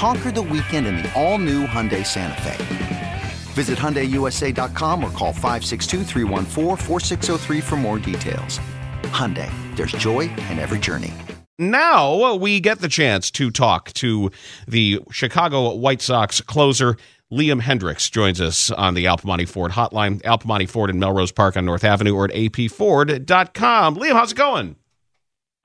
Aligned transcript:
Conquer 0.00 0.32
the 0.32 0.40
weekend 0.40 0.86
in 0.86 0.96
the 0.96 1.12
all-new 1.14 1.66
Hyundai 1.66 2.06
Santa 2.06 2.40
Fe. 2.40 3.22
Visit 3.52 3.78
HyundaiUSA.com 3.78 5.04
or 5.04 5.10
call 5.10 5.34
562 5.34 7.60
for 7.60 7.76
more 7.76 7.98
details. 7.98 8.58
Hyundai, 9.02 9.50
there's 9.76 9.92
joy 9.92 10.30
in 10.48 10.58
every 10.58 10.78
journey. 10.78 11.12
Now 11.58 12.22
uh, 12.22 12.34
we 12.34 12.60
get 12.60 12.78
the 12.78 12.88
chance 12.88 13.30
to 13.32 13.50
talk 13.50 13.92
to 13.92 14.30
the 14.66 15.00
Chicago 15.10 15.74
White 15.74 16.00
Sox 16.00 16.40
closer. 16.40 16.96
Liam 17.30 17.60
Hendriks 17.60 18.10
joins 18.10 18.40
us 18.40 18.70
on 18.70 18.94
the 18.94 19.06
Al 19.06 19.18
Piemonte 19.18 19.46
Ford 19.46 19.72
hotline. 19.72 20.24
Al 20.24 20.38
Piemonte 20.38 20.66
Ford 20.66 20.88
in 20.88 20.98
Melrose 20.98 21.30
Park 21.30 21.58
on 21.58 21.66
North 21.66 21.84
Avenue 21.84 22.14
or 22.14 22.24
at 22.24 22.30
apford.com. 22.30 23.96
Liam, 23.96 24.12
how's 24.12 24.32
it 24.32 24.38
going? 24.38 24.76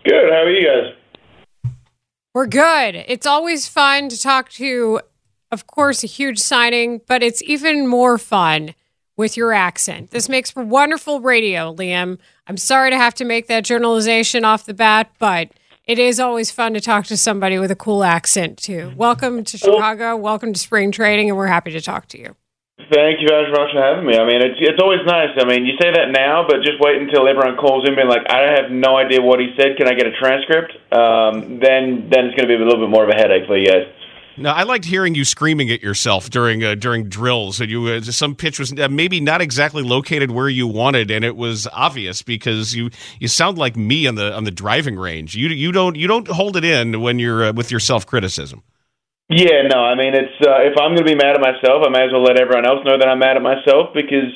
Good. 0.03 0.29
How 0.29 0.39
are 0.39 0.51
you 0.51 0.67
guys? 0.67 0.93
We're 2.35 2.47
good. 2.47 3.05
It's 3.07 3.25
always 3.25 3.65
fun 3.65 4.09
to 4.09 4.19
talk 4.19 4.49
to, 4.49 4.99
of 5.53 5.67
course, 5.67 6.03
a 6.03 6.07
huge 6.07 6.37
signing, 6.37 6.99
but 7.07 7.23
it's 7.23 7.41
even 7.43 7.87
more 7.87 8.17
fun 8.17 8.75
with 9.15 9.37
your 9.37 9.53
accent. 9.53 10.11
This 10.11 10.27
makes 10.27 10.51
for 10.51 10.61
wonderful 10.61 11.21
radio, 11.21 11.73
Liam. 11.73 12.17
I'm 12.45 12.57
sorry 12.57 12.89
to 12.89 12.97
have 12.97 13.13
to 13.15 13.23
make 13.23 13.47
that 13.47 13.63
journalization 13.63 14.43
off 14.43 14.65
the 14.65 14.73
bat, 14.73 15.11
but 15.17 15.47
it 15.85 15.97
is 15.97 16.19
always 16.19 16.51
fun 16.51 16.73
to 16.73 16.81
talk 16.81 17.05
to 17.05 17.15
somebody 17.15 17.57
with 17.57 17.71
a 17.71 17.75
cool 17.75 18.03
accent, 18.03 18.57
too. 18.57 18.91
Welcome 18.97 19.45
to 19.45 19.57
Chicago. 19.57 20.17
Welcome 20.17 20.51
to 20.51 20.59
spring 20.59 20.91
training, 20.91 21.29
and 21.29 21.37
we're 21.37 21.47
happy 21.47 21.71
to 21.71 21.79
talk 21.79 22.09
to 22.09 22.19
you. 22.19 22.35
Thank 22.91 23.21
you 23.21 23.27
very 23.27 23.49
much 23.51 23.71
for 23.73 23.81
having 23.81 24.05
me. 24.05 24.17
I 24.17 24.25
mean, 24.27 24.41
it's 24.45 24.59
it's 24.59 24.81
always 24.81 24.99
nice. 25.07 25.33
I 25.39 25.45
mean, 25.45 25.65
you 25.65 25.73
say 25.81 25.89
that 25.89 26.11
now, 26.11 26.45
but 26.47 26.57
just 26.61 26.77
wait 26.79 27.01
until 27.01 27.27
everyone 27.27 27.57
calls 27.57 27.87
in, 27.87 27.95
being 27.95 28.07
like, 28.07 28.29
"I 28.29 28.53
have 28.61 28.69
no 28.69 28.97
idea 28.97 29.21
what 29.21 29.39
he 29.39 29.55
said. 29.57 29.77
Can 29.77 29.87
I 29.87 29.93
get 29.93 30.05
a 30.05 30.11
transcript?" 30.11 30.73
Um, 30.93 31.59
then 31.59 32.09
then 32.13 32.29
it's 32.29 32.35
going 32.35 32.45
to 32.45 32.51
be 32.51 32.53
a 32.53 32.63
little 32.63 32.85
bit 32.85 32.89
more 32.89 33.03
of 33.03 33.09
a 33.09 33.15
headache 33.15 33.47
for 33.47 33.57
you 33.57 33.65
guys. 33.65 33.87
No, 34.37 34.51
I 34.51 34.63
liked 34.63 34.83
hearing 34.85 35.15
you 35.15 35.23
screaming 35.23 35.71
at 35.71 35.81
yourself 35.81 36.29
during 36.29 36.63
uh, 36.63 36.75
during 36.75 37.09
drills, 37.09 37.59
and 37.59 37.71
you 37.71 37.87
uh, 37.87 38.01
some 38.01 38.35
pitch 38.35 38.59
was 38.59 38.77
uh, 38.77 38.87
maybe 38.89 39.19
not 39.19 39.41
exactly 39.41 39.81
located 39.81 40.29
where 40.29 40.49
you 40.49 40.67
wanted, 40.67 41.09
and 41.09 41.25
it 41.25 41.35
was 41.35 41.67
obvious 41.71 42.21
because 42.21 42.75
you 42.75 42.91
you 43.19 43.27
sound 43.29 43.57
like 43.57 43.75
me 43.75 44.05
on 44.05 44.15
the 44.15 44.31
on 44.35 44.43
the 44.43 44.51
driving 44.51 44.97
range. 44.97 45.33
You 45.33 45.47
you 45.47 45.71
don't 45.71 45.95
you 45.95 46.07
don't 46.07 46.27
hold 46.27 46.55
it 46.55 46.65
in 46.65 47.01
when 47.01 47.17
you're 47.17 47.45
uh, 47.45 47.53
with 47.53 47.71
your 47.71 47.79
self 47.79 48.05
criticism. 48.05 48.61
Yeah, 49.29 49.65
no, 49.65 49.81
I 49.81 49.95
mean, 49.95 50.13
it's 50.13 50.37
uh, 50.45 50.61
if 50.61 50.77
I'm 50.77 50.93
going 50.93 51.01
to 51.01 51.09
be 51.09 51.17
mad 51.17 51.33
at 51.33 51.41
myself, 51.41 51.81
I 51.81 51.89
may 51.89 52.05
as 52.05 52.11
well 52.13 52.21
let 52.21 52.39
everyone 52.39 52.65
else 52.65 52.85
know 52.85 52.97
that 52.97 53.07
I'm 53.07 53.17
mad 53.17 53.37
at 53.37 53.41
myself 53.41 53.89
because, 53.89 54.29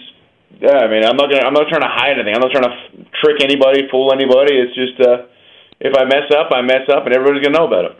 yeah, 0.57 0.81
I 0.81 0.89
mean, 0.89 1.05
I'm 1.05 1.15
not 1.15 1.29
gonna, 1.29 1.45
I'm 1.45 1.53
not 1.53 1.69
trying 1.69 1.85
to 1.85 1.93
hide 1.93 2.17
anything. 2.17 2.33
I'm 2.33 2.41
not 2.41 2.49
trying 2.49 2.65
to 2.65 2.73
f- 2.73 3.05
trick 3.21 3.37
anybody, 3.43 3.85
fool 3.91 4.11
anybody. 4.11 4.57
It's 4.57 4.73
just 4.73 4.97
uh, 4.97 5.29
if 5.79 5.93
I 5.95 6.05
mess 6.05 6.25
up, 6.33 6.49
I 6.51 6.61
mess 6.61 6.89
up, 6.89 7.05
and 7.05 7.13
everybody's 7.13 7.45
gonna 7.45 7.59
know 7.59 7.67
about 7.67 7.85
it. 7.85 7.97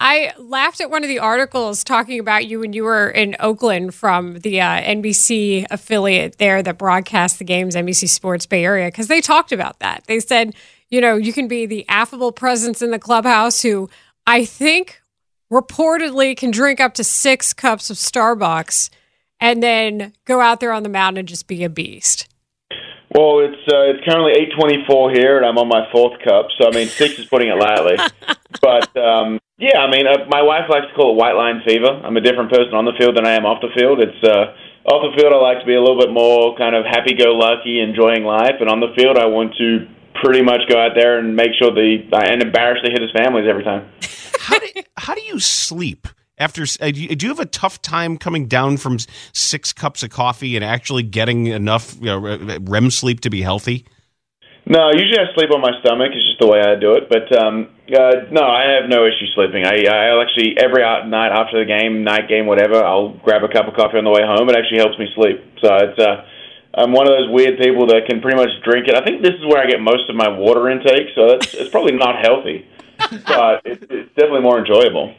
I 0.00 0.32
laughed 0.38 0.80
at 0.80 0.90
one 0.90 1.02
of 1.02 1.08
the 1.08 1.18
articles 1.18 1.82
talking 1.82 2.20
about 2.20 2.46
you 2.46 2.60
when 2.60 2.72
you 2.72 2.84
were 2.84 3.10
in 3.10 3.34
Oakland 3.40 3.92
from 3.92 4.38
the 4.38 4.60
uh, 4.60 4.80
NBC 4.80 5.66
affiliate 5.68 6.38
there 6.38 6.62
that 6.62 6.78
broadcast 6.78 7.40
the 7.40 7.44
games, 7.44 7.74
NBC 7.74 8.08
Sports 8.08 8.46
Bay 8.46 8.64
Area, 8.64 8.86
because 8.86 9.08
they 9.08 9.20
talked 9.20 9.50
about 9.50 9.80
that. 9.80 10.04
They 10.06 10.20
said, 10.20 10.54
you 10.88 11.00
know, 11.00 11.16
you 11.16 11.32
can 11.32 11.48
be 11.48 11.66
the 11.66 11.84
affable 11.88 12.30
presence 12.30 12.80
in 12.80 12.92
the 12.92 13.00
clubhouse 13.00 13.62
who 13.62 13.90
I 14.24 14.44
think 14.44 15.02
reportedly 15.50 16.36
can 16.36 16.50
drink 16.50 16.80
up 16.80 16.94
to 16.94 17.04
six 17.04 17.52
cups 17.52 17.90
of 17.90 17.96
Starbucks 17.96 18.90
and 19.40 19.62
then 19.62 20.12
go 20.24 20.40
out 20.40 20.60
there 20.60 20.72
on 20.72 20.82
the 20.82 20.88
mountain 20.88 21.18
and 21.18 21.28
just 21.28 21.46
be 21.46 21.64
a 21.64 21.68
beast. 21.68 22.28
Well, 23.14 23.40
it's 23.40 23.64
uh, 23.72 23.88
it's 23.88 24.04
currently 24.04 24.32
eight 24.36 24.52
twenty 24.58 24.84
four 24.86 25.10
here, 25.10 25.38
and 25.38 25.46
I'm 25.46 25.56
on 25.56 25.68
my 25.68 25.88
fourth 25.90 26.20
cup. 26.22 26.48
So 26.60 26.68
I 26.68 26.72
mean, 26.72 26.88
six 26.88 27.18
is 27.18 27.24
putting 27.24 27.48
it 27.48 27.56
lightly. 27.56 27.96
but 28.60 28.94
um, 28.96 29.38
yeah, 29.56 29.78
I 29.78 29.90
mean, 29.90 30.06
uh, 30.06 30.28
my 30.28 30.42
wife 30.42 30.68
likes 30.68 30.86
to 30.88 30.94
call 30.94 31.12
it 31.12 31.16
white 31.16 31.32
line 31.32 31.62
fever. 31.66 31.88
I'm 32.04 32.16
a 32.18 32.20
different 32.20 32.52
person 32.52 32.74
on 32.74 32.84
the 32.84 32.92
field 32.98 33.16
than 33.16 33.26
I 33.26 33.32
am 33.32 33.46
off 33.46 33.62
the 33.62 33.72
field. 33.74 34.00
It's 34.00 34.22
uh, 34.22 34.52
off 34.92 35.04
the 35.04 35.16
field, 35.20 35.32
I 35.32 35.36
like 35.36 35.60
to 35.60 35.66
be 35.66 35.74
a 35.74 35.80
little 35.80 35.98
bit 35.98 36.12
more 36.12 36.56
kind 36.56 36.76
of 36.76 36.84
happy 36.84 37.12
go 37.12 37.32
lucky, 37.32 37.80
enjoying 37.80 38.24
life, 38.24 38.56
and 38.60 38.68
on 38.68 38.80
the 38.80 38.92
field, 38.96 39.18
I 39.18 39.26
want 39.26 39.56
to 39.56 39.88
pretty 40.22 40.42
much 40.42 40.60
go 40.68 40.80
out 40.80 40.92
there 40.96 41.18
and 41.18 41.36
make 41.36 41.52
sure 41.58 41.72
the 41.72 42.08
and 42.12 42.42
embarrass 42.42 42.80
the 42.84 42.90
hitters' 42.90 43.12
families 43.12 43.46
every 43.48 43.64
time. 43.64 43.88
How 45.08 45.14
do 45.14 45.22
you 45.22 45.40
sleep? 45.40 46.06
After 46.36 46.64
uh, 46.64 46.90
do, 46.90 47.00
you, 47.00 47.28
have 47.32 47.40
a 47.40 47.46
tough 47.46 47.80
time 47.80 48.18
coming 48.18 48.46
down 48.46 48.76
from 48.76 48.98
six 49.32 49.72
cups 49.72 50.02
of 50.02 50.10
coffee 50.10 50.54
and 50.54 50.62
actually 50.62 51.02
getting 51.02 51.46
enough 51.46 51.96
you 51.98 52.12
know, 52.12 52.58
REM 52.60 52.90
sleep 52.90 53.20
to 53.20 53.30
be 53.30 53.40
healthy? 53.40 53.86
No, 54.66 54.92
usually 54.92 55.18
I 55.18 55.32
sleep 55.34 55.48
on 55.50 55.62
my 55.62 55.72
stomach. 55.80 56.12
It's 56.12 56.28
just 56.28 56.40
the 56.40 56.46
way 56.46 56.60
I 56.60 56.78
do 56.78 56.92
it. 56.92 57.08
But 57.08 57.32
um, 57.40 57.72
uh, 57.88 58.28
no, 58.30 58.44
I 58.44 58.68
have 58.76 58.90
no 58.90 59.06
issue 59.06 59.24
sleeping. 59.34 59.64
I 59.64 59.88
I 59.88 60.20
actually 60.20 60.60
every 60.60 60.84
night 61.08 61.32
after 61.32 61.58
the 61.58 61.64
game, 61.64 62.04
night 62.04 62.28
game, 62.28 62.44
whatever, 62.44 62.84
I'll 62.84 63.16
grab 63.24 63.42
a 63.42 63.48
cup 63.48 63.66
of 63.66 63.72
coffee 63.72 63.96
on 63.96 64.04
the 64.04 64.12
way 64.12 64.28
home. 64.28 64.46
It 64.50 64.56
actually 64.60 64.84
helps 64.84 64.98
me 64.98 65.08
sleep. 65.16 65.40
So 65.64 65.74
it's 65.88 65.98
uh, 65.98 66.20
I'm 66.74 66.92
one 66.92 67.08
of 67.08 67.16
those 67.16 67.32
weird 67.32 67.56
people 67.56 67.86
that 67.96 68.04
can 68.04 68.20
pretty 68.20 68.36
much 68.36 68.52
drink 68.62 68.86
it. 68.86 68.94
I 68.94 69.00
think 69.00 69.22
this 69.24 69.40
is 69.40 69.46
where 69.48 69.56
I 69.56 69.66
get 69.66 69.80
most 69.80 70.04
of 70.10 70.16
my 70.16 70.28
water 70.28 70.68
intake. 70.68 71.16
So 71.16 71.32
that's 71.32 71.54
it's 71.54 71.70
probably 71.70 71.96
not 71.96 72.20
healthy, 72.20 72.68
but 72.98 73.62
it's, 73.64 73.84
it's 73.90 74.14
definitely 74.14 74.40
more 74.40 74.58
enjoyable. 74.58 75.14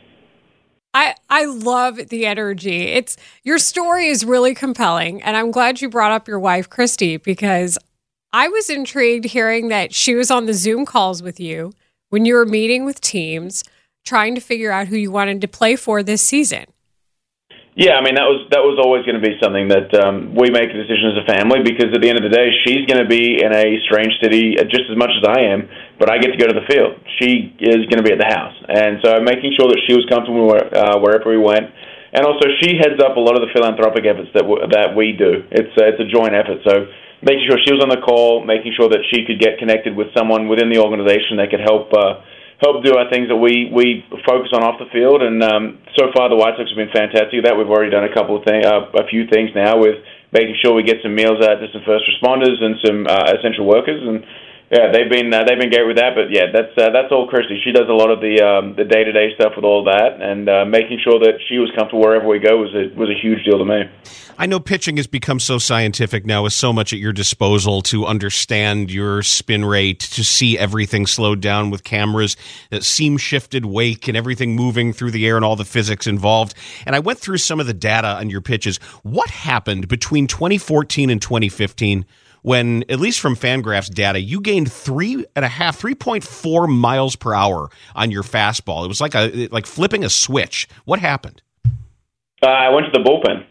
I, 0.93 1.15
I 1.29 1.45
love 1.45 1.97
the 2.09 2.25
energy. 2.25 2.87
It's 2.87 3.15
your 3.43 3.59
story 3.59 4.07
is 4.07 4.25
really 4.25 4.55
compelling, 4.55 5.21
and 5.21 5.37
I'm 5.37 5.51
glad 5.51 5.81
you 5.81 5.89
brought 5.89 6.11
up 6.11 6.27
your 6.27 6.39
wife, 6.39 6.69
Kristi, 6.69 7.21
because 7.21 7.77
I 8.33 8.47
was 8.47 8.69
intrigued 8.69 9.25
hearing 9.25 9.69
that 9.69 9.93
she 9.93 10.15
was 10.15 10.31
on 10.31 10.45
the 10.45 10.53
Zoom 10.53 10.85
calls 10.85 11.21
with 11.21 11.39
you 11.39 11.73
when 12.09 12.25
you 12.25 12.33
were 12.33 12.45
meeting 12.45 12.85
with 12.85 13.01
teams, 13.01 13.63
trying 14.05 14.35
to 14.35 14.41
figure 14.41 14.71
out 14.71 14.87
who 14.87 14.97
you 14.97 15.11
wanted 15.11 15.41
to 15.41 15.47
play 15.47 15.75
for 15.75 16.01
this 16.01 16.21
season. 16.21 16.65
Yeah, 17.79 17.95
I 17.95 18.03
mean 18.03 18.19
that 18.19 18.27
was 18.27 18.43
that 18.51 18.59
was 18.59 18.75
always 18.75 19.07
going 19.07 19.15
to 19.15 19.23
be 19.23 19.39
something 19.39 19.71
that 19.71 19.87
um, 20.03 20.35
we 20.35 20.51
make 20.51 20.67
a 20.67 20.75
decision 20.75 21.15
as 21.15 21.23
a 21.23 21.27
family 21.31 21.63
because 21.63 21.95
at 21.95 22.03
the 22.03 22.11
end 22.11 22.19
of 22.19 22.27
the 22.27 22.35
day, 22.35 22.51
she's 22.67 22.83
going 22.83 22.99
to 22.99 23.07
be 23.07 23.39
in 23.39 23.55
a 23.55 23.79
strange 23.87 24.11
city 24.19 24.59
just 24.67 24.91
as 24.91 24.99
much 24.99 25.15
as 25.15 25.23
I 25.23 25.47
am, 25.55 25.63
but 25.95 26.11
I 26.11 26.19
get 26.19 26.35
to 26.35 26.39
go 26.43 26.51
to 26.51 26.57
the 26.59 26.67
field. 26.67 26.99
She 27.23 27.55
is 27.55 27.87
going 27.87 28.03
to 28.03 28.03
be 28.03 28.11
at 28.11 28.19
the 28.19 28.27
house, 28.27 28.51
and 28.67 28.99
so 28.99 29.23
making 29.23 29.55
sure 29.55 29.71
that 29.71 29.79
she 29.87 29.95
was 29.95 30.03
comfortable 30.11 30.51
where, 30.51 30.67
uh, 30.75 30.99
wherever 30.99 31.31
we 31.31 31.39
went, 31.39 31.71
and 32.11 32.27
also 32.27 32.51
she 32.59 32.75
heads 32.75 32.99
up 32.99 33.15
a 33.15 33.23
lot 33.23 33.39
of 33.39 33.47
the 33.47 33.51
philanthropic 33.55 34.03
efforts 34.03 34.27
that 34.35 34.43
w- 34.43 34.59
that 34.75 34.91
we 34.91 35.15
do. 35.15 35.47
It's 35.47 35.71
uh, 35.79 35.87
it's 35.87 36.03
a 36.03 36.09
joint 36.11 36.35
effort, 36.35 36.59
so 36.67 36.83
making 37.23 37.47
sure 37.47 37.55
she 37.63 37.71
was 37.71 37.79
on 37.79 37.87
the 37.87 38.03
call, 38.03 38.43
making 38.43 38.75
sure 38.75 38.91
that 38.91 39.07
she 39.07 39.23
could 39.23 39.39
get 39.39 39.55
connected 39.55 39.95
with 39.95 40.11
someone 40.11 40.51
within 40.51 40.67
the 40.67 40.83
organization 40.83 41.39
that 41.39 41.47
could 41.47 41.63
help. 41.63 41.95
Uh, 41.95 42.27
help 42.59 42.83
do 42.83 42.95
our 42.95 43.09
things 43.09 43.27
that 43.31 43.39
we 43.39 43.71
we 43.71 44.03
focus 44.27 44.51
on 44.53 44.63
off 44.63 44.79
the 44.79 44.91
field. 44.91 45.23
And 45.23 45.43
um, 45.43 45.79
so 45.97 46.11
far, 46.15 46.29
the 46.29 46.35
White 46.35 46.55
Sox 46.59 46.69
have 46.69 46.79
been 46.79 46.91
fantastic. 46.91 47.43
That 47.43 47.55
we've 47.55 47.71
already 47.71 47.91
done 47.91 48.03
a 48.03 48.13
couple 48.13 48.35
of 48.35 48.43
things, 48.43 48.65
uh, 48.65 48.91
a 48.99 49.07
few 49.07 49.27
things 49.27 49.51
now 49.55 49.79
with 49.79 49.99
making 50.31 50.55
sure 50.61 50.75
we 50.75 50.83
get 50.83 51.01
some 51.01 51.15
meals 51.15 51.41
out 51.41 51.57
to 51.57 51.67
some 51.73 51.81
first 51.87 52.05
responders 52.05 52.61
and 52.61 52.75
some 52.85 53.07
uh, 53.07 53.33
essential 53.33 53.65
workers. 53.65 53.99
And 54.03 54.23
yeah, 54.71 54.91
they've 54.93 55.09
been 55.09 55.33
uh, 55.33 55.43
they've 55.45 55.57
been 55.57 55.71
great 55.71 55.87
with 55.87 55.97
that. 55.97 56.13
But 56.13 56.29
yeah, 56.29 56.53
that's 56.53 56.77
uh, 56.77 56.91
that's 56.93 57.11
all 57.11 57.27
Kristi. 57.27 57.57
She 57.63 57.71
does 57.71 57.89
a 57.89 57.93
lot 57.93 58.11
of 58.11 58.21
the 58.21 58.41
um, 58.41 58.75
the 58.75 58.83
day 58.83 59.03
to 59.03 59.11
day 59.11 59.33
stuff 59.33 59.53
with 59.55 59.65
all 59.65 59.83
that, 59.85 60.21
and 60.21 60.47
uh, 60.47 60.65
making 60.65 60.99
sure 61.03 61.17
that 61.19 61.39
she 61.49 61.57
was 61.57 61.71
comfortable 61.75 62.01
wherever 62.01 62.27
we 62.27 62.37
go 62.37 62.57
was 62.57 62.73
a, 62.75 62.93
was 62.95 63.09
a 63.09 63.19
huge 63.19 63.43
deal 63.43 63.57
to 63.57 63.65
me. 63.65 63.89
I 64.37 64.45
know 64.45 64.59
pitching 64.59 64.95
has 64.97 65.07
become 65.07 65.39
so 65.39 65.57
scientific 65.57 66.25
now, 66.25 66.43
with 66.43 66.53
so 66.53 66.71
much 66.71 66.93
at 66.93 66.99
your 66.99 67.11
disposal 67.11 67.81
to 67.83 68.05
understand 68.05 68.91
your 68.91 69.23
spin 69.23 69.65
rate, 69.65 69.99
to 69.99 70.23
see 70.23 70.57
everything 70.57 71.07
slowed 71.07 71.41
down 71.41 71.71
with 71.71 71.83
cameras, 71.83 72.37
that 72.69 72.83
seam 72.83 73.17
shifted 73.17 73.65
wake, 73.65 74.07
and 74.07 74.15
everything 74.15 74.55
moving 74.55 74.93
through 74.93 75.11
the 75.11 75.25
air, 75.27 75.35
and 75.35 75.43
all 75.43 75.55
the 75.55 75.65
physics 75.65 76.05
involved. 76.05 76.53
And 76.85 76.95
I 76.95 76.99
went 76.99 77.17
through 77.17 77.39
some 77.39 77.59
of 77.59 77.65
the 77.65 77.73
data 77.73 78.07
on 78.07 78.29
your 78.29 78.41
pitches. 78.41 78.77
What 79.01 79.31
happened 79.31 79.87
between 79.87 80.27
2014 80.27 81.09
and 81.09 81.19
2015? 81.19 82.05
When, 82.41 82.83
at 82.89 82.99
least 82.99 83.19
from 83.19 83.35
Fangraphs 83.35 83.89
data, 83.93 84.19
you 84.19 84.41
gained 84.41 84.71
three 84.71 85.25
and 85.35 85.45
a 85.45 85.47
half, 85.47 85.77
three 85.77 85.95
point 85.95 86.23
four 86.23 86.67
miles 86.67 87.15
per 87.15 87.33
hour 87.33 87.69
on 87.95 88.11
your 88.11 88.23
fastball. 88.23 88.85
It 88.85 88.87
was 88.87 89.01
like 89.01 89.15
a 89.15 89.47
like 89.51 89.65
flipping 89.65 90.03
a 90.03 90.09
switch. 90.09 90.67
What 90.85 90.99
happened? 90.99 91.41
Uh, 92.41 92.47
I 92.47 92.69
went 92.69 92.85
to 92.87 92.91
the 92.91 93.03
bullpen. 93.03 93.45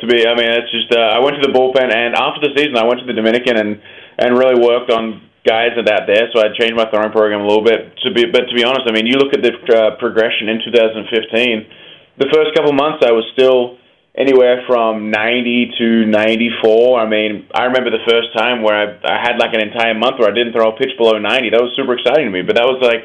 To 0.00 0.06
be, 0.06 0.26
I 0.26 0.34
mean, 0.36 0.48
it's 0.52 0.70
just 0.70 0.92
uh, 0.92 1.00
I 1.00 1.20
went 1.20 1.40
to 1.40 1.44
the 1.44 1.52
bullpen, 1.56 1.88
and 1.88 2.14
after 2.14 2.40
the 2.44 2.52
season, 2.56 2.76
I 2.76 2.84
went 2.84 3.00
to 3.00 3.06
the 3.06 3.14
Dominican 3.14 3.56
and 3.56 3.80
and 4.18 4.36
really 4.36 4.60
worked 4.60 4.90
on 4.90 5.22
guys 5.46 5.78
that 5.78 5.88
out 5.88 6.10
there. 6.10 6.28
So 6.34 6.40
I 6.40 6.50
changed 6.58 6.74
my 6.74 6.90
throwing 6.90 7.12
program 7.12 7.40
a 7.40 7.46
little 7.46 7.64
bit. 7.64 7.94
To 8.04 8.12
be, 8.12 8.26
but 8.26 8.50
to 8.50 8.54
be 8.54 8.64
honest, 8.64 8.84
I 8.88 8.92
mean, 8.92 9.06
you 9.06 9.16
look 9.16 9.32
at 9.32 9.40
the 9.40 9.54
uh, 9.72 9.96
progression 9.96 10.48
in 10.48 10.60
2015. 10.64 12.18
The 12.18 12.28
first 12.32 12.56
couple 12.56 12.72
months, 12.72 13.04
I 13.04 13.12
was 13.12 13.24
still 13.32 13.78
anywhere 14.16 14.64
from 14.66 15.10
90 15.10 15.72
to 15.78 16.06
94. 16.06 17.00
I 17.00 17.08
mean, 17.08 17.46
I 17.54 17.64
remember 17.64 17.90
the 17.90 18.04
first 18.08 18.32
time 18.34 18.62
where 18.62 18.74
I, 18.74 18.86
I 19.04 19.20
had 19.20 19.36
like 19.36 19.52
an 19.52 19.60
entire 19.60 19.94
month 19.94 20.18
where 20.18 20.30
I 20.30 20.34
didn't 20.34 20.52
throw 20.52 20.72
a 20.72 20.76
pitch 20.76 20.96
below 20.96 21.18
90. 21.18 21.50
That 21.50 21.60
was 21.60 21.76
super 21.76 22.00
exciting 22.00 22.26
to 22.26 22.32
me. 22.32 22.40
But 22.40 22.56
that 22.56 22.64
was 22.64 22.80
like 22.80 23.04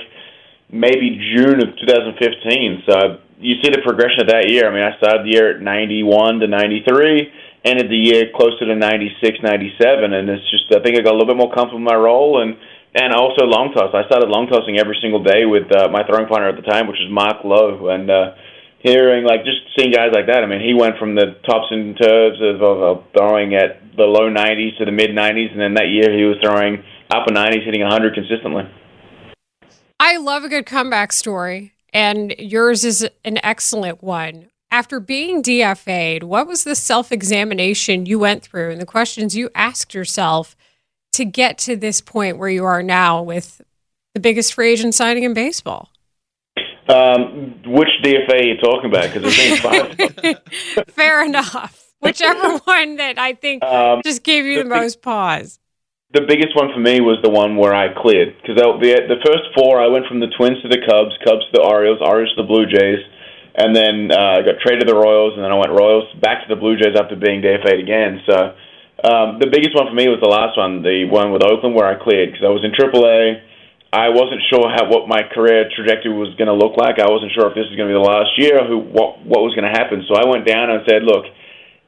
maybe 0.72 1.20
June 1.36 1.60
of 1.60 1.76
2015. 1.76 2.88
So 2.88 3.20
you 3.44 3.60
see 3.60 3.70
the 3.70 3.84
progression 3.84 4.24
of 4.24 4.32
that 4.32 4.48
year. 4.48 4.72
I 4.72 4.72
mean, 4.72 4.88
I 4.88 4.96
started 4.98 5.28
the 5.28 5.36
year 5.36 5.52
at 5.52 5.62
91 5.62 6.40
to 6.40 6.48
93, 6.48 7.68
ended 7.68 7.92
the 7.92 8.00
year 8.00 8.32
closer 8.32 8.64
to 8.64 8.76
96, 8.76 9.44
97, 9.44 10.14
and 10.14 10.30
it's 10.30 10.48
just 10.48 10.72
I 10.72 10.80
think 10.80 10.96
I 10.96 11.04
got 11.04 11.12
a 11.12 11.18
little 11.20 11.28
bit 11.28 11.38
more 11.38 11.52
comfortable 11.52 11.84
in 11.84 11.92
my 11.92 12.00
role 12.00 12.42
and. 12.42 12.56
And 12.94 13.16
also 13.16 13.48
long 13.48 13.72
toss. 13.72 13.96
I 13.96 14.04
started 14.12 14.28
long 14.28 14.52
tossing 14.52 14.76
every 14.78 15.00
single 15.00 15.24
day 15.24 15.46
with 15.46 15.72
uh, 15.72 15.88
my 15.88 16.04
throwing 16.04 16.28
partner 16.28 16.50
at 16.50 16.58
the 16.60 16.68
time, 16.68 16.92
which 16.92 17.00
was 17.00 17.08
Mark 17.08 17.40
Lowe, 17.48 17.88
and 17.88 18.12
uh, 18.12 18.36
hearing 18.84 19.24
like 19.24 19.46
just 19.46 19.62
seeing 19.78 19.92
guys 19.92 20.10
like 20.14 20.28
that. 20.28 20.44
I 20.44 20.48
mean, 20.48 20.62
he 20.62 20.74
went 20.74 20.98
from 20.98 21.16
the 21.16 21.38
tops 21.46 21.68
and 21.70 21.96
turves 21.98 22.42
of, 22.42 22.62
of, 22.62 22.82
of 22.82 23.04
throwing 23.16 23.56
at 23.56 23.82
the 23.96 24.04
low 24.04 24.30
90s 24.30 24.78
to 24.80 24.86
the 24.86 24.92
mid 24.92 25.12
90s, 25.12 25.52
and 25.52 25.60
then 25.60 25.74
that 25.76 25.90
year 25.90 26.16
he 26.16 26.24
was 26.24 26.38
throwing 26.44 26.84
upper 27.10 27.32
90s, 27.32 27.66
hitting 27.66 27.82
100 27.82 28.14
consistently. 28.14 28.64
I 30.00 30.18
love 30.18 30.44
a 30.44 30.50
good 30.50 30.66
comeback 30.66 31.14
story, 31.14 31.74
and 31.94 32.34
yours 32.40 32.84
is 32.84 33.08
an 33.24 33.40
excellent 33.44 34.02
one. 34.02 34.50
After 34.72 35.00
being 35.00 35.44
DFA'd, 35.44 36.24
what 36.24 36.48
was 36.48 36.64
the 36.64 36.76
self 36.76 37.12
examination 37.12 38.06
you 38.06 38.18
went 38.18 38.42
through 38.42 38.72
and 38.72 38.82
the 38.82 38.86
questions 38.86 39.36
you 39.36 39.50
asked 39.54 39.94
yourself 39.94 40.56
to 41.14 41.26
get 41.26 41.58
to 41.60 41.76
this 41.76 42.00
point 42.00 42.38
where 42.38 42.50
you 42.50 42.64
are 42.64 42.82
now 42.82 43.22
with 43.22 43.62
the 44.14 44.22
biggest 44.22 44.54
free 44.54 44.72
agent 44.72 44.96
signing 44.96 45.24
in 45.24 45.34
baseball? 45.34 45.90
Um, 46.92 47.62
which 47.66 47.90
DFA 48.04 48.34
are 48.34 48.44
you 48.44 48.58
talking 48.58 48.90
about? 48.90 49.14
Because 49.14 49.36
there's 49.38 49.60
five. 49.60 50.88
Fair 50.90 51.24
enough. 51.24 51.94
Whichever 52.02 52.58
one 52.66 52.98
that 52.98 53.18
I 53.18 53.34
think 53.34 53.64
um, 53.64 54.02
just 54.04 54.24
gave 54.24 54.46
you 54.46 54.64
the, 54.64 54.70
the 54.70 54.76
most 54.76 55.02
pause. 55.02 55.60
The 56.14 56.22
biggest 56.28 56.56
one 56.56 56.74
for 56.74 56.80
me 56.80 57.00
was 57.00 57.20
the 57.24 57.30
one 57.30 57.56
where 57.56 57.74
I 57.74 57.94
cleared 57.94 58.36
because 58.42 58.58
the 58.58 58.96
the 59.08 59.22
first 59.24 59.48
four 59.56 59.80
I 59.80 59.88
went 59.88 60.08
from 60.08 60.20
the 60.20 60.28
Twins 60.36 60.62
to 60.62 60.68
the 60.68 60.82
Cubs, 60.84 61.16
Cubs 61.24 61.46
to 61.48 61.52
the 61.54 61.64
Orioles, 61.64 62.00
Orioles 62.02 62.36
to 62.36 62.42
the 62.42 62.48
Blue 62.48 62.66
Jays, 62.66 63.00
and 63.56 63.76
then 63.76 64.12
uh, 64.12 64.40
I 64.40 64.42
got 64.42 64.60
traded 64.60 64.88
to 64.88 64.92
the 64.92 65.00
Royals, 65.00 65.36
and 65.36 65.44
then 65.46 65.52
I 65.52 65.56
went 65.56 65.72
Royals 65.72 66.12
back 66.20 66.44
to 66.44 66.50
the 66.52 66.60
Blue 66.60 66.76
Jays 66.76 67.00
after 67.00 67.16
being 67.16 67.40
DFA'd 67.40 67.80
again. 67.80 68.20
So 68.28 68.36
um, 69.08 69.40
the 69.40 69.48
biggest 69.48 69.72
one 69.72 69.88
for 69.88 69.96
me 69.96 70.10
was 70.10 70.20
the 70.20 70.28
last 70.28 70.58
one, 70.58 70.84
the 70.84 71.06
one 71.06 71.32
with 71.32 71.46
Oakland 71.46 71.76
where 71.76 71.88
I 71.88 71.96
cleared 71.96 72.34
because 72.34 72.44
I 72.44 72.52
was 72.52 72.66
in 72.66 72.76
AAA. 72.76 73.51
I 73.92 74.08
wasn't 74.08 74.40
sure 74.48 74.72
how 74.72 74.88
what 74.88 75.12
my 75.12 75.20
career 75.36 75.68
trajectory 75.76 76.16
was 76.16 76.32
going 76.40 76.48
to 76.48 76.56
look 76.56 76.80
like. 76.80 76.96
I 76.96 77.12
wasn't 77.12 77.36
sure 77.36 77.52
if 77.52 77.60
this 77.60 77.68
was 77.68 77.76
going 77.76 77.92
to 77.92 77.94
be 77.96 78.00
the 78.00 78.08
last 78.08 78.32
year, 78.40 78.64
who 78.64 78.80
what 78.80 79.20
what 79.28 79.44
was 79.44 79.52
going 79.52 79.68
to 79.68 79.76
happen. 79.76 80.08
So 80.08 80.16
I 80.16 80.24
went 80.24 80.48
down 80.48 80.72
and 80.72 80.80
said, 80.88 81.04
"Look, 81.04 81.28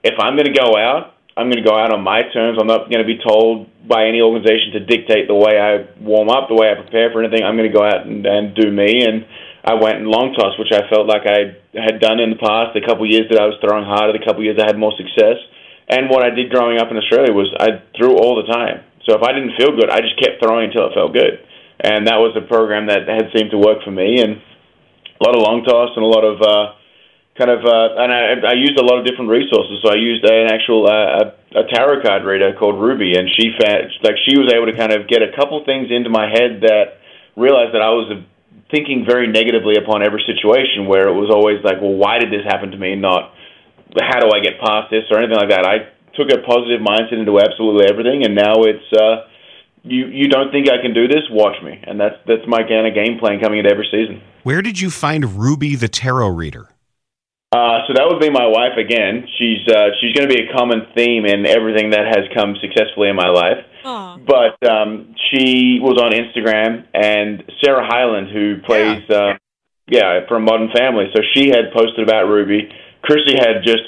if 0.04 0.20
I'm 0.20 0.36
going 0.36 0.52
to 0.52 0.58
go 0.58 0.76
out, 0.76 1.16
I'm 1.40 1.48
going 1.48 1.64
to 1.64 1.68
go 1.68 1.80
out 1.80 1.96
on 1.96 2.04
my 2.04 2.28
terms. 2.36 2.60
I'm 2.60 2.68
not 2.68 2.92
going 2.92 3.00
to 3.00 3.08
be 3.08 3.24
told 3.24 3.72
by 3.88 4.12
any 4.12 4.20
organization 4.20 4.76
to 4.76 4.84
dictate 4.84 5.32
the 5.32 5.40
way 5.40 5.56
I 5.56 5.88
warm 6.04 6.28
up, 6.28 6.52
the 6.52 6.60
way 6.60 6.68
I 6.68 6.76
prepare 6.76 7.08
for 7.16 7.24
anything. 7.24 7.40
I'm 7.40 7.56
going 7.56 7.72
to 7.72 7.76
go 7.76 7.88
out 7.88 8.04
and, 8.04 8.28
and 8.28 8.52
do 8.52 8.68
me." 8.68 9.08
And 9.08 9.24
I 9.64 9.80
went 9.80 10.04
in 10.04 10.12
long 10.12 10.36
toss, 10.36 10.60
which 10.60 10.76
I 10.76 10.84
felt 10.92 11.08
like 11.08 11.24
I 11.24 11.56
had 11.72 12.04
done 12.04 12.20
in 12.20 12.36
the 12.36 12.42
past. 12.44 12.76
The 12.76 12.84
couple 12.84 13.08
of 13.08 13.16
years 13.16 13.32
that 13.32 13.40
I 13.40 13.48
was 13.48 13.56
throwing 13.64 13.88
harder, 13.88 14.12
the 14.12 14.28
couple 14.28 14.44
of 14.44 14.48
years 14.52 14.60
I 14.60 14.68
had 14.68 14.76
more 14.76 14.92
success. 15.00 15.40
And 15.88 16.12
what 16.12 16.20
I 16.20 16.36
did 16.36 16.52
growing 16.52 16.84
up 16.84 16.92
in 16.92 17.00
Australia 17.00 17.32
was 17.32 17.48
I 17.64 17.80
threw 17.96 18.20
all 18.20 18.36
the 18.36 18.52
time. 18.52 18.84
So 19.08 19.16
if 19.16 19.24
I 19.24 19.32
didn't 19.32 19.56
feel 19.56 19.72
good, 19.72 19.88
I 19.88 20.04
just 20.04 20.20
kept 20.20 20.44
throwing 20.44 20.68
until 20.68 20.92
it 20.92 21.00
felt 21.00 21.16
good 21.16 21.40
and 21.84 22.08
that 22.08 22.16
was 22.24 22.32
a 22.40 22.48
program 22.48 22.88
that 22.88 23.04
had 23.12 23.28
seemed 23.36 23.52
to 23.52 23.60
work 23.60 23.84
for 23.84 23.92
me. 23.92 24.24
And 24.24 24.40
a 24.40 25.22
lot 25.22 25.36
of 25.36 25.44
long 25.44 25.68
toss 25.68 25.92
and 26.00 26.04
a 26.04 26.08
lot 26.08 26.24
of 26.24 26.40
uh, 26.40 26.80
kind 27.36 27.52
of, 27.52 27.60
uh, 27.68 28.00
and 28.00 28.08
I, 28.08 28.40
I 28.40 28.56
used 28.56 28.80
a 28.80 28.88
lot 28.88 29.04
of 29.04 29.04
different 29.04 29.28
resources. 29.28 29.84
So 29.84 29.92
I 29.92 30.00
used 30.00 30.24
an 30.24 30.48
actual 30.48 30.88
uh, 30.88 31.36
a, 31.60 31.68
tarot 31.76 32.00
card 32.00 32.24
reader 32.24 32.56
called 32.56 32.80
Ruby, 32.80 33.20
and 33.20 33.28
she 33.36 33.52
found, 33.60 33.92
like 34.00 34.16
she 34.24 34.40
was 34.40 34.48
able 34.56 34.72
to 34.72 34.78
kind 34.80 34.96
of 34.96 35.12
get 35.12 35.20
a 35.20 35.36
couple 35.36 35.60
things 35.68 35.92
into 35.92 36.08
my 36.08 36.32
head 36.32 36.64
that 36.64 37.04
realized 37.36 37.76
that 37.76 37.84
I 37.84 37.92
was 37.92 38.08
thinking 38.72 39.04
very 39.04 39.28
negatively 39.28 39.76
upon 39.76 40.08
every 40.08 40.24
situation. 40.24 40.88
Where 40.88 41.12
it 41.12 41.18
was 41.20 41.28
always 41.28 41.60
like, 41.68 41.84
well, 41.84 42.00
why 42.00 42.24
did 42.24 42.32
this 42.32 42.48
happen 42.48 42.72
to 42.72 42.80
me? 42.80 42.96
Not 42.96 43.36
how 44.00 44.24
do 44.24 44.32
I 44.32 44.40
get 44.40 44.56
past 44.64 44.88
this 44.88 45.04
or 45.12 45.20
anything 45.20 45.38
like 45.38 45.52
that. 45.52 45.68
I 45.68 45.92
took 46.16 46.32
a 46.32 46.40
positive 46.48 46.80
mindset 46.80 47.20
into 47.20 47.44
absolutely 47.44 47.92
everything, 47.92 48.24
and 48.24 48.40
now 48.40 48.64
it's. 48.64 48.88
Uh, 48.88 49.28
you 49.84 50.08
you 50.08 50.28
don't 50.30 50.52
think 50.52 50.70
I 50.70 50.82
can 50.82 50.94
do 50.94 51.08
this? 51.08 51.24
Watch 51.30 51.62
me, 51.64 51.80
and 51.84 52.00
that's 52.00 52.16
that's 52.28 52.48
my 52.48 52.64
kind 52.64 52.88
of 52.88 52.94
game 52.94 53.20
plan 53.20 53.40
coming 53.40 53.60
into 53.60 53.70
every 53.70 53.88
season. 53.92 54.22
Where 54.44 54.62
did 54.62 54.80
you 54.80 54.90
find 54.90 55.36
Ruby 55.36 55.76
the 55.76 55.88
tarot 55.88 56.30
reader? 56.30 56.70
Uh, 57.54 57.86
so 57.86 57.94
that 57.94 58.10
would 58.10 58.20
be 58.20 58.32
my 58.32 58.48
wife 58.48 58.78
again. 58.82 59.28
She's 59.38 59.62
uh, 59.68 59.94
she's 60.02 60.16
going 60.16 60.28
to 60.28 60.34
be 60.34 60.50
a 60.50 60.54
common 60.58 60.88
theme 60.96 61.26
in 61.26 61.46
everything 61.46 61.92
that 61.92 62.08
has 62.08 62.26
come 62.34 62.56
successfully 62.60 63.10
in 63.10 63.16
my 63.16 63.30
life. 63.30 63.62
Aww. 63.86 64.26
But 64.26 64.58
um, 64.68 65.14
she 65.30 65.78
was 65.80 66.02
on 66.02 66.18
Instagram, 66.18 66.88
and 66.96 67.44
Sarah 67.62 67.86
Hyland, 67.86 68.30
who 68.34 68.58
plays 68.66 69.04
yeah. 69.08 69.16
Uh, 69.16 69.34
yeah 69.88 70.28
from 70.28 70.46
Modern 70.46 70.70
Family, 70.74 71.12
so 71.14 71.22
she 71.36 71.50
had 71.50 71.72
posted 71.76 72.02
about 72.02 72.26
Ruby. 72.26 72.70
Chrissy 73.04 73.36
had 73.38 73.62
just 73.62 73.84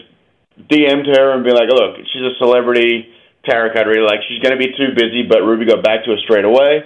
DM'd 0.70 1.08
her 1.08 1.34
and 1.34 1.44
been 1.44 1.56
like, 1.56 1.70
"Look, 1.70 1.98
she's 2.14 2.22
a 2.22 2.38
celebrity." 2.38 3.10
Tarot 3.46 3.74
card 3.74 3.88
really 3.88 4.06
Like 4.06 4.22
she's 4.28 4.42
going 4.42 4.58
to 4.58 4.62
be 4.62 4.74
too 4.76 4.94
busy, 4.96 5.24
but 5.24 5.42
Ruby 5.42 5.66
got 5.66 5.84
back 5.84 6.06
to 6.06 6.12
her 6.12 6.18
straight 6.24 6.46
away, 6.46 6.84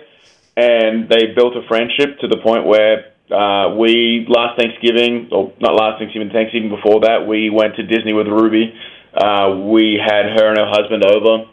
and 0.56 1.10
they 1.10 1.34
built 1.36 1.56
a 1.56 1.68
friendship 1.68 2.20
to 2.20 2.28
the 2.28 2.38
point 2.38 2.66
where 2.66 3.14
uh, 3.32 3.76
we 3.76 4.26
last 4.28 4.60
Thanksgiving, 4.60 5.30
or 5.32 5.54
not 5.60 5.76
last 5.76 6.00
Thanksgiving, 6.00 6.30
Thanksgiving 6.32 6.70
before 6.70 7.02
that, 7.02 7.28
we 7.28 7.50
went 7.50 7.76
to 7.76 7.84
Disney 7.84 8.14
with 8.14 8.28
Ruby. 8.28 8.74
Uh, 9.14 9.70
we 9.70 10.00
had 10.02 10.26
her 10.38 10.50
and 10.50 10.58
her 10.58 10.70
husband 10.70 11.06
over, 11.06 11.46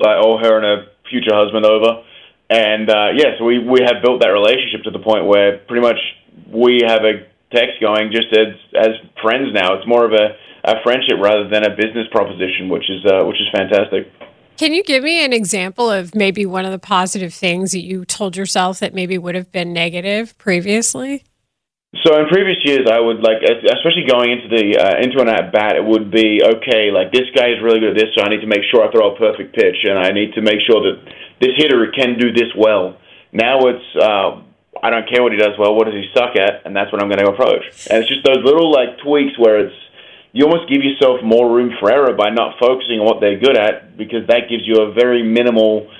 or 0.00 0.40
her 0.40 0.56
and 0.56 0.64
her 0.64 0.86
future 1.08 1.34
husband 1.34 1.64
over, 1.64 2.04
and 2.48 2.90
uh, 2.90 3.10
yeah, 3.14 3.38
so 3.38 3.44
we 3.44 3.58
we 3.58 3.80
have 3.82 4.02
built 4.02 4.20
that 4.22 4.34
relationship 4.34 4.82
to 4.84 4.90
the 4.90 4.98
point 4.98 5.26
where 5.26 5.58
pretty 5.58 5.82
much 5.82 5.98
we 6.48 6.82
have 6.86 7.04
a 7.04 7.26
text 7.54 7.80
going 7.80 8.10
just 8.12 8.28
as 8.36 8.54
as 8.74 8.92
friends 9.22 9.52
now. 9.54 9.74
It's 9.74 9.86
more 9.86 10.04
of 10.04 10.12
a 10.12 10.36
a 10.64 10.82
friendship 10.82 11.16
rather 11.20 11.48
than 11.48 11.64
a 11.64 11.70
business 11.70 12.06
proposition, 12.10 12.68
which 12.68 12.88
is 12.90 13.04
uh, 13.06 13.24
which 13.24 13.40
is 13.40 13.48
fantastic. 13.52 14.10
Can 14.60 14.74
you 14.74 14.84
give 14.84 15.02
me 15.02 15.24
an 15.24 15.32
example 15.32 15.90
of 15.90 16.14
maybe 16.14 16.44
one 16.44 16.66
of 16.66 16.70
the 16.70 16.78
positive 16.78 17.32
things 17.32 17.72
that 17.72 17.80
you 17.80 18.04
told 18.04 18.36
yourself 18.36 18.78
that 18.80 18.92
maybe 18.92 19.16
would 19.16 19.34
have 19.34 19.50
been 19.50 19.72
negative 19.72 20.36
previously? 20.36 21.24
So 22.04 22.20
in 22.20 22.28
previous 22.28 22.58
years, 22.64 22.86
I 22.86 23.00
would 23.00 23.24
like, 23.24 23.40
especially 23.40 24.04
going 24.06 24.28
into 24.28 24.52
the 24.52 24.76
uh, 24.76 25.00
into 25.00 25.16
an 25.22 25.30
at 25.30 25.50
bat, 25.50 25.76
it 25.76 25.82
would 25.82 26.10
be 26.10 26.44
okay. 26.44 26.92
Like 26.92 27.10
this 27.10 27.24
guy 27.34 27.48
is 27.48 27.62
really 27.64 27.80
good 27.80 27.96
at 27.96 28.04
this, 28.04 28.12
so 28.14 28.20
I 28.20 28.28
need 28.28 28.42
to 28.42 28.46
make 28.46 28.60
sure 28.70 28.84
I 28.84 28.92
throw 28.92 29.14
a 29.14 29.18
perfect 29.18 29.56
pitch, 29.56 29.80
and 29.84 29.98
I 29.98 30.12
need 30.12 30.34
to 30.34 30.42
make 30.42 30.60
sure 30.68 30.84
that 30.92 31.08
this 31.40 31.56
hitter 31.56 31.90
can 31.96 32.18
do 32.18 32.30
this 32.30 32.52
well. 32.54 33.00
Now 33.32 33.64
it's 33.64 33.88
uh, 33.96 34.44
I 34.84 34.90
don't 34.90 35.08
care 35.08 35.22
what 35.22 35.32
he 35.32 35.38
does 35.38 35.56
well. 35.58 35.74
What 35.74 35.86
does 35.86 35.96
he 35.96 36.04
suck 36.12 36.36
at? 36.36 36.68
And 36.68 36.76
that's 36.76 36.92
what 36.92 37.00
I'm 37.00 37.08
going 37.08 37.24
to 37.24 37.32
approach. 37.32 37.64
And 37.88 38.04
it's 38.04 38.12
just 38.12 38.28
those 38.28 38.44
little 38.44 38.70
like 38.70 39.00
tweaks 39.00 39.38
where 39.38 39.64
it's 39.64 39.80
you 40.32 40.44
almost 40.46 40.70
give 40.70 40.82
yourself 40.82 41.20
more 41.24 41.50
room 41.50 41.74
for 41.80 41.90
error 41.90 42.14
by 42.14 42.30
not 42.30 42.54
focusing 42.60 43.00
on 43.00 43.06
what 43.06 43.20
they're 43.20 43.38
good 43.38 43.58
at 43.58 43.96
because 43.96 44.26
that 44.28 44.46
gives 44.48 44.62
you 44.66 44.82
a 44.82 44.92
very 44.94 45.22
minimal 45.22 45.90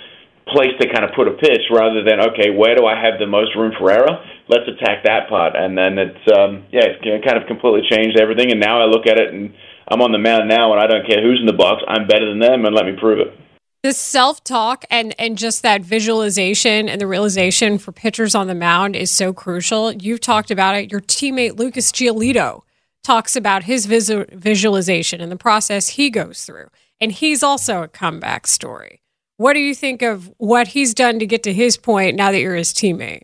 place 0.46 0.74
to 0.80 0.86
kind 0.90 1.04
of 1.04 1.10
put 1.14 1.28
a 1.28 1.34
pitch 1.34 1.62
rather 1.70 2.02
than 2.02 2.20
okay 2.34 2.50
where 2.50 2.74
do 2.74 2.86
I 2.86 2.94
have 2.98 3.18
the 3.18 3.26
most 3.26 3.54
room 3.56 3.72
for 3.78 3.90
error? 3.90 4.22
Let's 4.48 4.66
attack 4.66 5.04
that 5.04 5.28
part. 5.28 5.54
And 5.54 5.76
then 5.76 5.98
it's 5.98 6.24
um, 6.30 6.66
yeah 6.70 6.98
kind 7.02 7.38
of 7.38 7.46
completely 7.46 7.82
changed 7.90 8.18
everything. 8.18 8.50
And 8.50 8.60
now 8.60 8.82
I 8.82 8.86
look 8.86 9.06
at 9.06 9.18
it 9.18 9.34
and 9.34 9.54
I'm 9.88 10.02
on 10.02 10.12
the 10.12 10.18
mound 10.18 10.48
now 10.48 10.72
and 10.72 10.80
I 10.80 10.86
don't 10.86 11.06
care 11.06 11.22
who's 11.22 11.40
in 11.40 11.46
the 11.46 11.52
box. 11.52 11.82
I'm 11.86 12.06
better 12.06 12.28
than 12.28 12.38
them 12.38 12.64
and 12.64 12.74
let 12.74 12.86
me 12.86 12.94
prove 12.98 13.18
it. 13.18 13.34
The 13.82 13.92
self-talk 13.94 14.84
and 14.90 15.14
and 15.18 15.38
just 15.38 15.62
that 15.62 15.82
visualization 15.82 16.88
and 16.88 17.00
the 17.00 17.06
realization 17.06 17.78
for 17.78 17.92
pitchers 17.92 18.34
on 18.34 18.46
the 18.46 18.54
mound 18.54 18.94
is 18.94 19.10
so 19.10 19.32
crucial. 19.32 19.92
You've 19.92 20.20
talked 20.20 20.50
about 20.50 20.76
it. 20.76 20.92
Your 20.92 21.00
teammate 21.00 21.58
Lucas 21.58 21.90
Giolito 21.90 22.62
talks 23.02 23.36
about 23.36 23.64
his 23.64 23.86
visualization 23.86 25.20
and 25.20 25.32
the 25.32 25.36
process 25.36 25.90
he 25.90 26.10
goes 26.10 26.44
through. 26.44 26.68
And 27.00 27.12
he's 27.12 27.42
also 27.42 27.82
a 27.82 27.88
comeback 27.88 28.46
story. 28.46 29.02
What 29.36 29.54
do 29.54 29.60
you 29.60 29.74
think 29.74 30.02
of 30.02 30.32
what 30.36 30.68
he's 30.68 30.92
done 30.92 31.18
to 31.18 31.26
get 31.26 31.42
to 31.44 31.52
his 31.52 31.76
point 31.76 32.16
now 32.16 32.30
that 32.30 32.40
you're 32.40 32.56
his 32.56 32.74
teammate? 32.74 33.22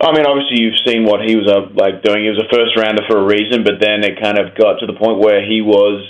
I 0.00 0.12
mean, 0.12 0.26
obviously, 0.26 0.60
you've 0.60 0.84
seen 0.84 1.04
what 1.04 1.24
he 1.24 1.36
was 1.36 1.48
uh, 1.48 1.72
like 1.74 2.02
doing. 2.02 2.24
He 2.24 2.28
was 2.28 2.42
a 2.42 2.52
first 2.52 2.76
rounder 2.76 3.02
for 3.08 3.18
a 3.18 3.24
reason, 3.24 3.64
but 3.64 3.80
then 3.80 4.04
it 4.04 4.20
kind 4.20 4.38
of 4.38 4.54
got 4.58 4.80
to 4.80 4.86
the 4.86 4.92
point 4.92 5.20
where 5.20 5.40
he 5.40 5.62
was 5.62 6.02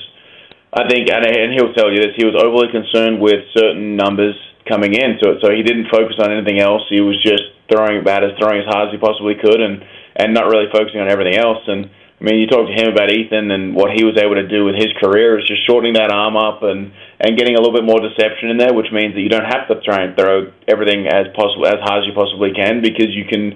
I 0.74 0.90
think, 0.90 1.06
and, 1.06 1.22
and 1.22 1.54
he'll 1.54 1.72
tell 1.72 1.86
you 1.86 2.02
this, 2.02 2.18
he 2.18 2.26
was 2.26 2.34
overly 2.34 2.66
concerned 2.66 3.22
with 3.22 3.46
certain 3.54 3.94
numbers 3.94 4.34
coming 4.66 4.92
in, 4.92 5.22
so 5.22 5.38
so 5.38 5.54
he 5.54 5.62
didn't 5.62 5.86
focus 5.86 6.18
on 6.18 6.34
anything 6.34 6.58
else. 6.58 6.82
He 6.90 7.00
was 7.00 7.14
just 7.22 7.46
throwing 7.70 8.02
about 8.02 8.26
as 8.26 8.34
throwing 8.42 8.58
as 8.58 8.66
hard 8.66 8.90
as 8.90 8.92
he 8.92 8.98
possibly 8.98 9.38
could, 9.38 9.62
and 9.62 9.84
and 10.18 10.34
not 10.34 10.50
really 10.50 10.66
focusing 10.74 10.98
on 10.98 11.06
everything 11.06 11.38
else. 11.38 11.62
And 11.68 11.90
I 12.24 12.32
mean, 12.32 12.40
you 12.40 12.48
talk 12.48 12.64
to 12.64 12.72
him 12.72 12.88
about 12.88 13.12
Ethan 13.12 13.52
and 13.52 13.76
what 13.76 13.92
he 13.92 14.00
was 14.00 14.16
able 14.16 14.40
to 14.40 14.48
do 14.48 14.64
with 14.64 14.80
his 14.80 14.88
career 14.96 15.36
is 15.36 15.44
just 15.44 15.60
shortening 15.68 15.92
that 16.00 16.08
arm 16.08 16.40
up 16.40 16.64
and 16.64 16.88
and 17.20 17.36
getting 17.36 17.52
a 17.52 17.60
little 17.60 17.76
bit 17.76 17.84
more 17.84 18.00
deception 18.00 18.48
in 18.48 18.56
there, 18.56 18.72
which 18.72 18.88
means 18.96 19.12
that 19.12 19.20
you 19.20 19.28
don't 19.28 19.44
have 19.44 19.68
to 19.68 19.76
try 19.84 20.08
and 20.08 20.16
throw 20.16 20.48
everything 20.64 21.04
as 21.04 21.28
possible 21.36 21.68
as 21.68 21.76
hard 21.84 22.00
as 22.00 22.08
you 22.08 22.16
possibly 22.16 22.56
can 22.56 22.80
because 22.80 23.12
you 23.12 23.28
can 23.28 23.52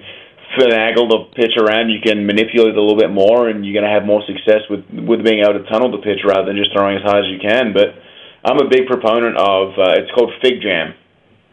finagle 0.53 1.09
the 1.09 1.33
pitch 1.33 1.57
around, 1.57 1.89
you 1.89 1.97
can 1.97 2.29
manipulate 2.29 2.73
it 2.73 2.77
a 2.77 2.81
little 2.81 2.97
bit 2.97 3.09
more, 3.09 3.49
and 3.49 3.65
you're 3.65 3.73
going 3.73 3.89
to 3.89 3.89
have 3.89 4.05
more 4.05 4.21
success 4.29 4.61
with 4.69 4.85
with 4.93 5.25
being 5.25 5.41
able 5.41 5.57
to 5.57 5.65
tunnel 5.65 5.89
the 5.89 6.05
pitch 6.05 6.21
rather 6.21 6.45
than 6.45 6.53
just 6.53 6.69
throwing 6.69 6.93
as 6.93 7.01
hard 7.01 7.25
as 7.25 7.29
you 7.33 7.41
can. 7.41 7.73
But 7.73 7.97
I'm 8.45 8.61
a 8.61 8.69
big 8.69 8.85
proponent 8.85 9.33
of 9.33 9.81
uh, 9.81 9.97
it's 9.97 10.13
called 10.13 10.29
fig 10.45 10.61
jam. 10.61 10.93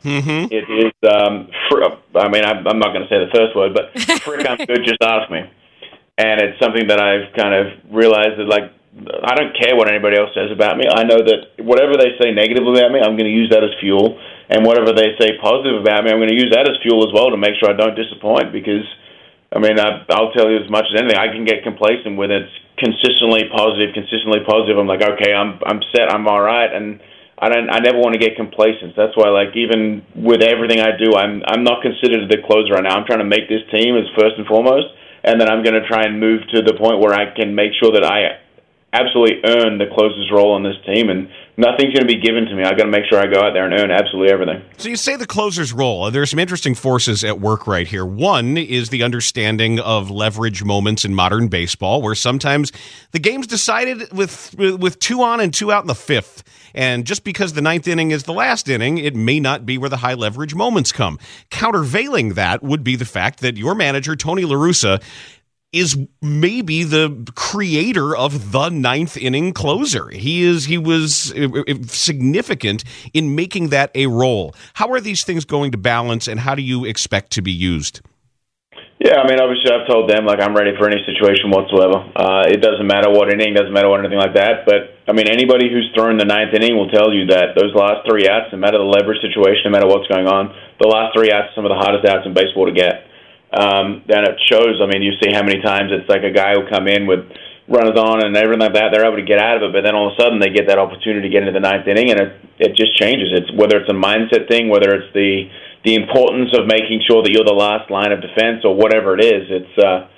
Mm-hmm. 0.05 0.53
It 0.53 0.69
is. 0.69 0.93
Um, 1.01 1.49
fr- 1.73 1.97
I 2.13 2.29
mean, 2.29 2.45
I'm, 2.45 2.61
I'm 2.69 2.77
not 2.77 2.93
going 2.93 3.09
to 3.09 3.11
say 3.11 3.25
the 3.25 3.33
first 3.33 3.57
word, 3.57 3.73
but 3.73 3.97
frick, 4.21 4.45
I'm 4.45 4.61
good. 4.69 4.85
Just 4.85 5.01
ask 5.01 5.33
me. 5.33 5.49
And 6.19 6.41
it's 6.41 6.59
something 6.61 6.89
that 6.89 7.01
I've 7.01 7.33
kind 7.37 7.53
of 7.53 7.93
realized 7.93 8.41
that 8.41 8.49
like 8.49 8.73
I 8.97 9.37
don't 9.37 9.53
care 9.53 9.77
what 9.77 9.93
anybody 9.93 10.17
else 10.17 10.33
says 10.33 10.49
about 10.49 10.81
me. 10.81 10.89
I 10.89 11.05
know 11.05 11.21
that 11.21 11.61
whatever 11.61 12.01
they 12.01 12.17
say 12.17 12.33
negative 12.33 12.65
about 12.65 12.89
me, 12.89 13.05
I'm 13.05 13.13
going 13.13 13.29
to 13.29 13.37
use 13.37 13.53
that 13.53 13.61
as 13.61 13.77
fuel 13.81 14.17
and 14.49 14.65
whatever 14.65 14.95
they 14.95 15.19
say 15.19 15.37
positive 15.43 15.83
about 15.83 16.07
me, 16.07 16.15
I'm 16.15 16.23
going 16.23 16.31
to 16.31 16.39
use 16.39 16.55
that 16.55 16.71
as 16.71 16.79
fuel 16.83 17.03
as 17.03 17.13
well 17.13 17.29
to 17.29 17.37
make 17.37 17.59
sure 17.59 17.69
I 17.69 17.77
don't 17.77 17.99
disappoint. 17.99 18.55
Because, 18.55 18.87
I 19.51 19.59
mean, 19.59 19.79
I, 19.79 20.07
I'll 20.15 20.33
tell 20.33 20.49
you 20.49 20.63
as 20.63 20.71
much 20.71 20.87
as 20.89 20.97
anything, 20.97 21.19
I 21.19 21.29
can 21.29 21.45
get 21.45 21.67
complacent 21.67 22.17
when 22.17 22.31
it's 22.31 22.53
consistently 22.79 23.51
positive, 23.51 23.93
consistently 23.93 24.47
positive. 24.47 24.79
I'm 24.79 24.87
like, 24.87 25.03
okay, 25.03 25.35
I'm 25.35 25.59
I'm 25.67 25.83
set, 25.91 26.09
I'm 26.09 26.31
all 26.31 26.41
right, 26.41 26.71
and 26.71 27.03
I 27.37 27.51
don't, 27.51 27.69
I 27.69 27.83
never 27.83 27.99
want 27.99 28.15
to 28.15 28.23
get 28.23 28.39
complacent. 28.39 28.95
That's 28.97 29.13
why, 29.13 29.29
like, 29.29 29.53
even 29.59 30.07
with 30.15 30.41
everything 30.41 30.81
I 30.81 30.97
do, 30.97 31.13
I'm 31.19 31.43
I'm 31.45 31.67
not 31.67 31.83
considered 31.83 32.31
the 32.31 32.41
closer 32.47 32.79
right 32.79 32.87
now. 32.87 32.97
I'm 32.97 33.05
trying 33.05 33.21
to 33.21 33.29
make 33.29 33.51
this 33.51 33.67
team 33.69 33.99
as 33.99 34.07
first 34.15 34.39
and 34.39 34.47
foremost, 34.47 34.95
and 35.27 35.41
then 35.41 35.51
I'm 35.51 35.63
going 35.63 35.75
to 35.75 35.87
try 35.87 36.05
and 36.05 36.21
move 36.21 36.43
to 36.55 36.63
the 36.63 36.75
point 36.75 37.01
where 37.01 37.13
I 37.13 37.35
can 37.35 37.55
make 37.55 37.73
sure 37.75 37.93
that 37.93 38.05
I 38.05 38.39
absolutely 38.93 39.43
earn 39.45 39.79
the 39.79 39.91
closest 39.93 40.31
role 40.33 40.53
on 40.53 40.63
this 40.63 40.77
team, 40.87 41.11
and 41.11 41.29
nothing's 41.57 41.95
going 41.95 42.07
to 42.07 42.13
be 42.13 42.21
given 42.21 42.45
to 42.47 42.55
me. 42.55 42.63
I've 42.63 42.77
got 42.77 42.85
to 42.85 42.91
make 42.91 43.05
sure 43.09 43.19
I 43.19 43.27
go 43.27 43.41
out 43.41 43.53
there 43.53 43.65
and 43.65 43.75
earn 43.75 43.91
absolutely 43.91 44.33
everything. 44.33 44.63
So 44.79 44.89
you 44.89 44.97
say 44.97 45.17
the 45.17 45.27
closer's 45.27 45.73
role. 45.73 46.11
There 46.11 46.23
are 46.23 46.27
some 46.27 46.39
interesting 46.39 46.75
forces 46.75 47.25
at 47.25 47.41
work 47.41 47.67
right 47.67 47.87
here. 47.87 48.05
One 48.05 48.57
is 48.57 48.91
the 48.91 49.03
understanding 49.03 49.81
of 49.81 50.11
leverage 50.11 50.63
moments 50.63 51.05
in 51.05 51.15
modern 51.15 51.49
baseball, 51.49 52.03
where 52.03 52.15
sometimes 52.15 52.73
the 53.13 53.19
game's 53.19 53.47
decided 53.47 54.13
with 54.13 54.55
with 54.59 54.99
two 54.99 55.23
on 55.23 55.41
and 55.41 55.53
two 55.53 55.73
out 55.73 55.83
in 55.83 55.89
the 55.89 55.95
fifth. 55.95 56.43
And 56.75 57.07
just 57.07 57.25
because 57.25 57.55
the 57.55 57.63
ninth 57.63 57.89
inning 57.89 58.11
is 58.11 58.25
the 58.25 58.35
last 58.35 58.69
inning, 58.69 58.99
it 58.99 59.17
may 59.17 59.41
not 59.41 59.65
be 59.65 59.79
where 59.79 59.89
the 59.89 59.97
high 59.97 60.13
leverage 60.13 60.55
moments 60.55 60.93
come. 60.93 61.19
Countervailing 61.51 62.35
that 62.35 62.63
would 62.63 62.85
be 62.85 62.97
the 62.97 63.07
fact 63.07 63.41
that 63.41 63.57
your 63.57 63.75
manager, 63.75 64.15
Tony 64.15 64.43
LaRussa, 64.43 65.03
is 65.77 65.99
maybe 66.23 66.83
the 66.85 67.31
creator 67.35 68.17
of 68.17 68.53
the 68.53 68.69
ninth 68.71 69.17
inning 69.17 69.53
closer. 69.53 70.09
He 70.11 70.43
is 70.43 70.65
he 70.65 70.79
was 70.79 71.33
uh, 71.37 71.49
uh, 71.49 71.75
significant 71.87 72.85
in 73.13 73.35
making 73.35 73.69
that 73.69 73.91
a 73.95 74.07
role. 74.07 74.55
How 74.75 74.91
are 74.93 75.01
these 75.01 75.25
things 75.25 75.45
going 75.45 75.73
to 75.73 75.79
balance, 75.79 76.29
and 76.29 76.41
how 76.41 76.55
do 76.55 76.63
you 76.63 76.85
expect 76.85 77.33
to 77.33 77.43
be 77.43 77.53
used? 77.53 78.01
Yeah, 78.97 79.21
I 79.21 79.29
mean, 79.29 79.37
obviously, 79.37 79.69
I've 79.69 79.85
told 79.85 80.09
them 80.09 80.25
like 80.25 80.41
I'm 80.41 80.57
ready 80.57 80.73
for 80.73 80.89
any 80.89 81.05
situation 81.05 81.53
whatsoever. 81.53 82.01
Uh, 82.17 82.49
it 82.49 82.65
doesn't 82.65 82.89
matter 82.89 83.13
what 83.13 83.29
inning, 83.29 83.53
doesn't 83.53 83.73
matter 83.73 83.93
what 83.93 84.01
anything 84.01 84.19
like 84.19 84.33
that. 84.35 84.65
But 84.65 84.97
I 85.05 85.13
mean, 85.13 85.29
anybody 85.29 85.69
who's 85.69 85.93
thrown 85.93 86.17
the 86.17 86.25
ninth 86.25 86.57
inning 86.57 86.81
will 86.81 86.89
tell 86.89 87.13
you 87.13 87.29
that 87.29 87.53
those 87.53 87.77
last 87.77 88.09
three 88.09 88.25
outs, 88.25 88.49
no 88.53 88.59
matter 88.59 88.81
the 88.81 88.89
leverage 88.89 89.21
situation, 89.21 89.69
no 89.69 89.77
matter 89.77 89.87
what's 89.87 90.09
going 90.09 90.25
on, 90.25 90.49
the 90.81 90.89
last 90.89 91.13
three 91.13 91.29
outs 91.29 91.53
are 91.53 91.61
some 91.61 91.69
of 91.69 91.73
the 91.77 91.77
hardest 91.77 92.09
outs 92.09 92.25
in 92.25 92.33
baseball 92.33 92.65
to 92.65 92.73
get 92.73 93.05
um, 93.53 94.03
then 94.09 94.25
it 94.25 94.39
shows. 94.51 94.81
I 94.83 94.87
mean, 94.87 95.03
you 95.03 95.13
see 95.23 95.33
how 95.33 95.43
many 95.43 95.63
times 95.63 95.91
it's 95.93 96.09
like 96.09 96.23
a 96.23 96.33
guy 96.33 96.57
will 96.57 96.69
come 96.69 96.89
in 96.89 97.07
with 97.07 97.27
runners 97.69 97.99
on 97.99 98.25
and 98.25 98.37
everything 98.37 98.63
like 98.63 98.75
that. 98.75 98.91
They're 98.91 99.07
able 99.07 99.19
to 99.19 99.27
get 99.27 99.39
out 99.39 99.59
of 99.59 99.71
it, 99.71 99.73
but 99.75 99.83
then 99.83 99.95
all 99.95 100.11
of 100.11 100.15
a 100.15 100.23
sudden 100.23 100.39
they 100.39 100.51
get 100.51 100.67
that 100.69 100.79
opportunity 100.79 101.27
to 101.27 101.33
get 101.33 101.43
into 101.43 101.55
the 101.55 101.63
ninth 101.63 101.87
inning, 101.87 102.11
and 102.11 102.19
it 102.21 102.31
it 102.59 102.73
just 102.77 102.97
changes. 102.97 103.31
It's 103.35 103.51
whether 103.53 103.79
it's 103.79 103.91
a 103.91 103.97
mindset 103.97 104.49
thing, 104.49 104.69
whether 104.69 104.95
it's 104.95 105.13
the 105.15 105.51
the 105.85 105.95
importance 105.95 106.51
of 106.59 106.67
making 106.67 107.03
sure 107.07 107.23
that 107.23 107.31
you're 107.31 107.47
the 107.47 107.55
last 107.55 107.91
line 107.91 108.11
of 108.11 108.23
defense 108.23 108.67
or 108.67 108.75
whatever 108.75 109.15
it 109.19 109.23
is. 109.23 109.47
It's 109.51 109.77
uh, 109.79 110.11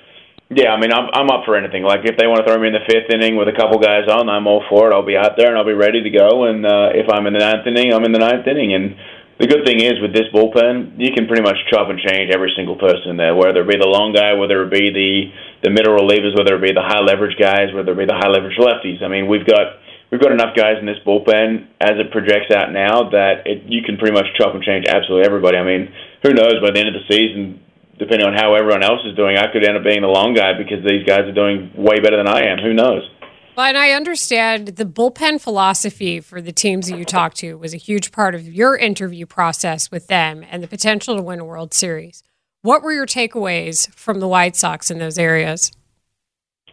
yeah. 0.49 0.73
I 0.73 0.79
mean, 0.79 0.93
I'm 0.93 1.09
I'm 1.13 1.29
up 1.29 1.45
for 1.45 1.57
anything. 1.57 1.83
Like 1.83 2.05
if 2.05 2.17
they 2.17 2.25
want 2.25 2.41
to 2.41 2.45
throw 2.45 2.57
me 2.57 2.69
in 2.69 2.77
the 2.77 2.85
fifth 2.89 3.13
inning 3.13 3.37
with 3.37 3.49
a 3.49 3.57
couple 3.57 3.77
guys 3.77 4.09
on, 4.09 4.29
I'm 4.29 4.45
all 4.45 4.65
for 4.69 4.89
it. 4.89 4.93
I'll 4.93 5.05
be 5.05 5.17
out 5.17 5.37
there 5.37 5.49
and 5.49 5.57
I'll 5.57 5.67
be 5.67 5.77
ready 5.77 6.01
to 6.01 6.09
go. 6.09 6.45
And 6.45 6.65
uh, 6.65 6.93
if 6.93 7.09
I'm 7.09 7.25
in 7.25 7.33
the 7.33 7.45
ninth 7.45 7.65
inning, 7.65 7.93
I'm 7.93 8.05
in 8.05 8.13
the 8.13 8.21
ninth 8.21 8.45
inning. 8.45 8.73
And 8.73 8.97
the 9.39 9.47
good 9.47 9.63
thing 9.63 9.79
is 9.79 10.03
with 10.03 10.11
this 10.11 10.27
bullpen, 10.35 10.99
you 10.99 11.15
can 11.15 11.23
pretty 11.23 11.41
much 11.41 11.55
chop 11.71 11.87
and 11.87 11.95
change 11.95 12.27
every 12.27 12.51
single 12.59 12.75
person 12.75 13.15
in 13.15 13.17
there, 13.17 13.31
whether 13.31 13.63
it 13.63 13.71
be 13.71 13.79
the 13.79 13.87
long 13.87 14.11
guy, 14.11 14.35
whether 14.35 14.67
it 14.67 14.71
be 14.71 14.91
the 14.91 15.31
the 15.63 15.71
middle 15.71 15.95
relievers, 15.95 16.35
whether 16.35 16.59
it 16.59 16.63
be 16.63 16.75
the 16.75 16.83
high 16.83 16.99
leverage 16.99 17.39
guys, 17.39 17.71
whether 17.71 17.95
it 17.95 17.99
be 17.99 18.07
the 18.07 18.19
high 18.19 18.27
leverage 18.27 18.59
lefties. 18.59 18.99
I 18.99 19.07
mean, 19.07 19.31
we've 19.31 19.47
got 19.47 19.79
we've 20.11 20.19
got 20.19 20.35
enough 20.35 20.59
guys 20.59 20.75
in 20.83 20.85
this 20.85 20.99
bullpen 21.07 21.71
as 21.79 21.95
it 21.95 22.11
projects 22.11 22.51
out 22.51 22.75
now 22.75 23.15
that 23.15 23.47
it, 23.47 23.63
you 23.63 23.79
can 23.79 23.95
pretty 23.95 24.13
much 24.13 24.27
chop 24.35 24.51
and 24.51 24.63
change 24.63 24.91
absolutely 24.91 25.23
everybody. 25.23 25.55
I 25.55 25.63
mean, 25.63 25.87
who 26.19 26.35
knows 26.35 26.59
by 26.59 26.75
the 26.75 26.79
end 26.83 26.91
of 26.91 26.99
the 26.99 27.07
season, 27.07 27.63
depending 27.95 28.27
on 28.27 28.35
how 28.35 28.59
everyone 28.59 28.83
else 28.83 29.07
is 29.07 29.15
doing, 29.15 29.39
I 29.39 29.47
could 29.55 29.63
end 29.63 29.79
up 29.79 29.87
being 29.87 30.03
the 30.03 30.11
long 30.11 30.35
guy 30.35 30.51
because 30.59 30.83
these 30.83 31.07
guys 31.07 31.23
are 31.31 31.35
doing 31.35 31.71
way 31.79 32.03
better 32.03 32.19
than 32.19 32.27
I 32.27 32.51
am. 32.51 32.59
Who 32.59 32.75
knows? 32.75 33.07
Well, 33.55 33.65
and 33.65 33.77
I 33.77 33.91
understand 33.91 34.67
the 34.67 34.85
bullpen 34.85 35.41
philosophy 35.41 36.21
for 36.21 36.41
the 36.41 36.53
teams 36.53 36.87
that 36.87 36.97
you 36.97 37.03
talked 37.03 37.37
to 37.37 37.57
was 37.57 37.73
a 37.73 37.77
huge 37.77 38.11
part 38.11 38.33
of 38.33 38.47
your 38.47 38.77
interview 38.77 39.25
process 39.25 39.91
with 39.91 40.07
them 40.07 40.45
and 40.49 40.63
the 40.63 40.67
potential 40.67 41.17
to 41.17 41.21
win 41.21 41.39
a 41.39 41.45
World 41.45 41.73
Series. 41.73 42.23
What 42.61 42.83
were 42.83 42.93
your 42.93 43.05
takeaways 43.05 43.93
from 43.93 44.21
the 44.21 44.27
White 44.27 44.55
Sox 44.55 44.89
in 44.89 44.99
those 44.99 45.17
areas? 45.17 45.71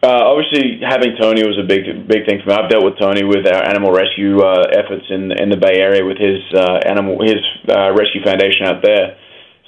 Uh, 0.03 0.29
obviously, 0.29 0.79
having 0.85 1.17
Tony 1.19 1.41
was 1.41 1.57
a 1.57 1.65
big, 1.65 2.07
big 2.07 2.27
thing 2.27 2.39
for 2.43 2.49
me. 2.49 2.55
I've 2.55 2.69
dealt 2.69 2.85
with 2.85 2.99
Tony 2.99 3.23
with 3.23 3.47
our 3.47 3.65
animal 3.65 3.91
rescue 3.91 4.39
uh, 4.39 4.69
efforts 4.69 5.05
in 5.09 5.31
in 5.33 5.49
the 5.49 5.57
Bay 5.57 5.81
Area 5.81 6.05
with 6.05 6.21
his 6.21 6.37
uh, 6.53 6.85
animal 6.85 7.17
his 7.25 7.41
uh, 7.65 7.89
rescue 7.97 8.21
foundation 8.23 8.69
out 8.69 8.85
there. 8.85 9.17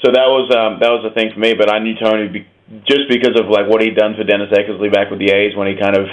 So 0.06 0.14
that 0.14 0.30
was 0.30 0.46
um, 0.54 0.78
that 0.86 0.94
was 0.94 1.02
a 1.02 1.14
thing 1.18 1.34
for 1.34 1.40
me. 1.40 1.56
But 1.58 1.74
I 1.74 1.80
knew 1.80 1.98
Tony 1.98 2.30
be- 2.30 2.48
just 2.86 3.10
because 3.10 3.42
of 3.42 3.50
like 3.50 3.66
what 3.66 3.82
he'd 3.82 3.98
done 3.98 4.14
for 4.14 4.24
Dennis 4.24 4.54
Eckersley 4.54 4.94
back 4.94 5.10
with 5.10 5.18
the 5.18 5.34
A's 5.34 5.58
when 5.58 5.66
he 5.66 5.74
kind 5.74 5.98
of 5.98 6.06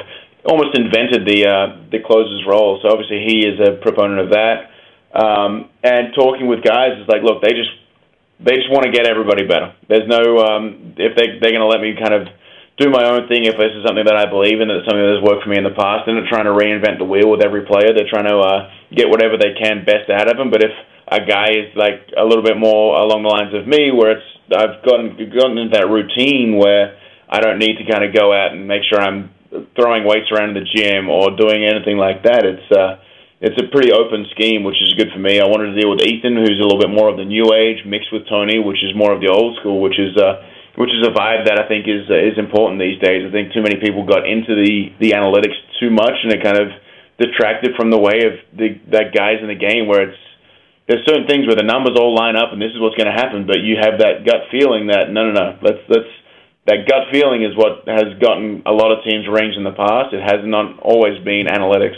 almost 0.46 0.78
invented 0.78 1.26
the 1.26 1.46
uh, 1.46 1.66
the 1.90 1.98
closer's 2.00 2.46
role. 2.46 2.78
So 2.82 2.88
obviously 2.88 3.26
he 3.26 3.46
is 3.46 3.58
a 3.60 3.82
proponent 3.82 4.20
of 4.20 4.30
that. 4.30 4.70
Um, 5.12 5.70
and 5.82 6.14
talking 6.14 6.46
with 6.46 6.62
guys 6.62 6.98
is 7.00 7.08
like, 7.08 7.22
look, 7.22 7.42
they 7.42 7.52
just 7.52 7.72
they 8.38 8.54
just 8.56 8.70
want 8.70 8.84
to 8.84 8.92
get 8.92 9.06
everybody 9.06 9.46
better. 9.46 9.74
There's 9.88 10.08
no 10.08 10.38
um, 10.38 10.94
if 10.96 11.16
they 11.16 11.40
they're 11.40 11.54
going 11.54 11.64
to 11.64 11.70
let 11.70 11.80
me 11.80 11.96
kind 11.98 12.14
of 12.14 12.28
do 12.76 12.90
my 12.90 13.08
own 13.08 13.26
thing 13.28 13.48
if 13.48 13.56
this 13.56 13.72
is 13.72 13.82
something 13.88 14.04
that 14.04 14.20
I 14.20 14.28
believe 14.28 14.60
in, 14.60 14.68
that's 14.68 14.84
something 14.84 15.00
that 15.00 15.16
has 15.16 15.24
worked 15.24 15.48
for 15.48 15.48
me 15.48 15.56
in 15.56 15.64
the 15.64 15.72
past. 15.72 16.04
They're 16.04 16.14
not 16.14 16.28
trying 16.28 16.44
to 16.44 16.52
reinvent 16.52 17.00
the 17.00 17.08
wheel 17.08 17.32
with 17.32 17.40
every 17.40 17.64
player. 17.64 17.96
They're 17.96 18.10
trying 18.12 18.28
to 18.28 18.36
uh, 18.36 18.60
get 18.92 19.08
whatever 19.08 19.40
they 19.40 19.56
can 19.56 19.88
best 19.88 20.12
out 20.12 20.28
of 20.28 20.36
them. 20.36 20.52
But 20.52 20.60
if 20.60 20.76
a 21.08 21.24
guy 21.24 21.56
is 21.56 21.72
like 21.72 22.12
a 22.12 22.24
little 22.24 22.44
bit 22.44 22.60
more 22.60 23.00
along 23.00 23.24
the 23.24 23.32
lines 23.32 23.56
of 23.56 23.64
me, 23.64 23.88
where 23.90 24.20
it's 24.20 24.28
I've 24.52 24.84
gotten 24.84 25.16
gotten 25.32 25.56
into 25.56 25.72
that 25.72 25.88
routine 25.88 26.60
where 26.60 27.00
I 27.32 27.40
don't 27.40 27.58
need 27.58 27.80
to 27.80 27.88
kind 27.88 28.04
of 28.04 28.12
go 28.12 28.36
out 28.36 28.52
and 28.52 28.68
make 28.68 28.84
sure 28.84 29.00
I'm 29.00 29.32
throwing 29.74 30.04
weights 30.04 30.30
around 30.32 30.56
in 30.56 30.58
the 30.62 30.68
gym 30.68 31.08
or 31.08 31.34
doing 31.36 31.64
anything 31.64 31.96
like 31.96 32.22
that. 32.24 32.44
It's 32.44 32.68
uh, 32.72 33.02
it's 33.40 33.60
a 33.60 33.68
pretty 33.68 33.92
open 33.92 34.24
scheme, 34.32 34.64
which 34.64 34.80
is 34.80 34.96
good 34.96 35.12
for 35.12 35.20
me. 35.20 35.40
I 35.40 35.44
wanted 35.44 35.74
to 35.74 35.78
deal 35.78 35.92
with 35.92 36.00
Ethan, 36.00 36.40
who's 36.40 36.56
a 36.56 36.64
little 36.64 36.80
bit 36.80 36.88
more 36.88 37.12
of 37.12 37.20
the 37.20 37.28
new 37.28 37.52
age, 37.52 37.84
mixed 37.84 38.08
with 38.08 38.24
Tony, 38.28 38.58
which 38.58 38.80
is 38.80 38.96
more 38.96 39.12
of 39.12 39.20
the 39.20 39.28
old 39.28 39.60
school, 39.60 39.84
which 39.84 40.00
is 40.00 40.16
uh, 40.16 40.40
which 40.76 40.92
is 40.92 41.04
a 41.04 41.12
vibe 41.12 41.44
that 41.48 41.60
I 41.60 41.68
think 41.68 41.88
is 41.88 42.08
uh, 42.08 42.16
is 42.16 42.40
important 42.40 42.80
these 42.80 43.00
days. 43.00 43.24
I 43.24 43.32
think 43.32 43.52
too 43.52 43.62
many 43.62 43.76
people 43.76 44.08
got 44.08 44.24
into 44.24 44.56
the 44.56 44.92
the 45.00 45.12
analytics 45.12 45.56
too 45.80 45.92
much, 45.92 46.16
and 46.24 46.32
it 46.32 46.40
kind 46.42 46.56
of 46.56 46.72
detracted 47.20 47.76
from 47.76 47.90
the 47.90 48.00
way 48.00 48.24
of 48.24 48.40
the 48.56 48.80
that 48.92 49.12
guys 49.12 49.40
in 49.40 49.48
the 49.48 49.56
game 49.56 49.88
where 49.88 50.08
it's 50.08 50.20
there's 50.88 51.04
certain 51.04 51.26
things 51.26 51.46
where 51.46 51.56
the 51.56 51.66
numbers 51.66 51.98
all 51.98 52.14
line 52.14 52.36
up 52.36 52.52
and 52.52 52.62
this 52.62 52.70
is 52.70 52.78
what's 52.78 52.94
going 52.94 53.10
to 53.10 53.18
happen, 53.18 53.44
but 53.44 53.58
you 53.58 53.74
have 53.74 53.98
that 53.98 54.22
gut 54.22 54.46
feeling 54.54 54.86
that 54.86 55.10
no, 55.10 55.26
no, 55.28 55.32
no, 55.32 55.58
let's 55.60 55.82
let's 55.88 56.12
that 56.66 56.86
gut 56.88 57.08
feeling 57.12 57.44
is 57.44 57.56
what 57.56 57.86
has 57.86 58.18
gotten 58.20 58.62
a 58.66 58.72
lot 58.72 58.90
of 58.90 59.04
teams 59.04 59.26
rings 59.28 59.56
in 59.56 59.64
the 59.64 59.72
past. 59.72 60.12
It 60.12 60.22
has 60.22 60.42
not 60.42 60.78
always 60.80 61.22
been 61.22 61.46
analytics. 61.46 61.96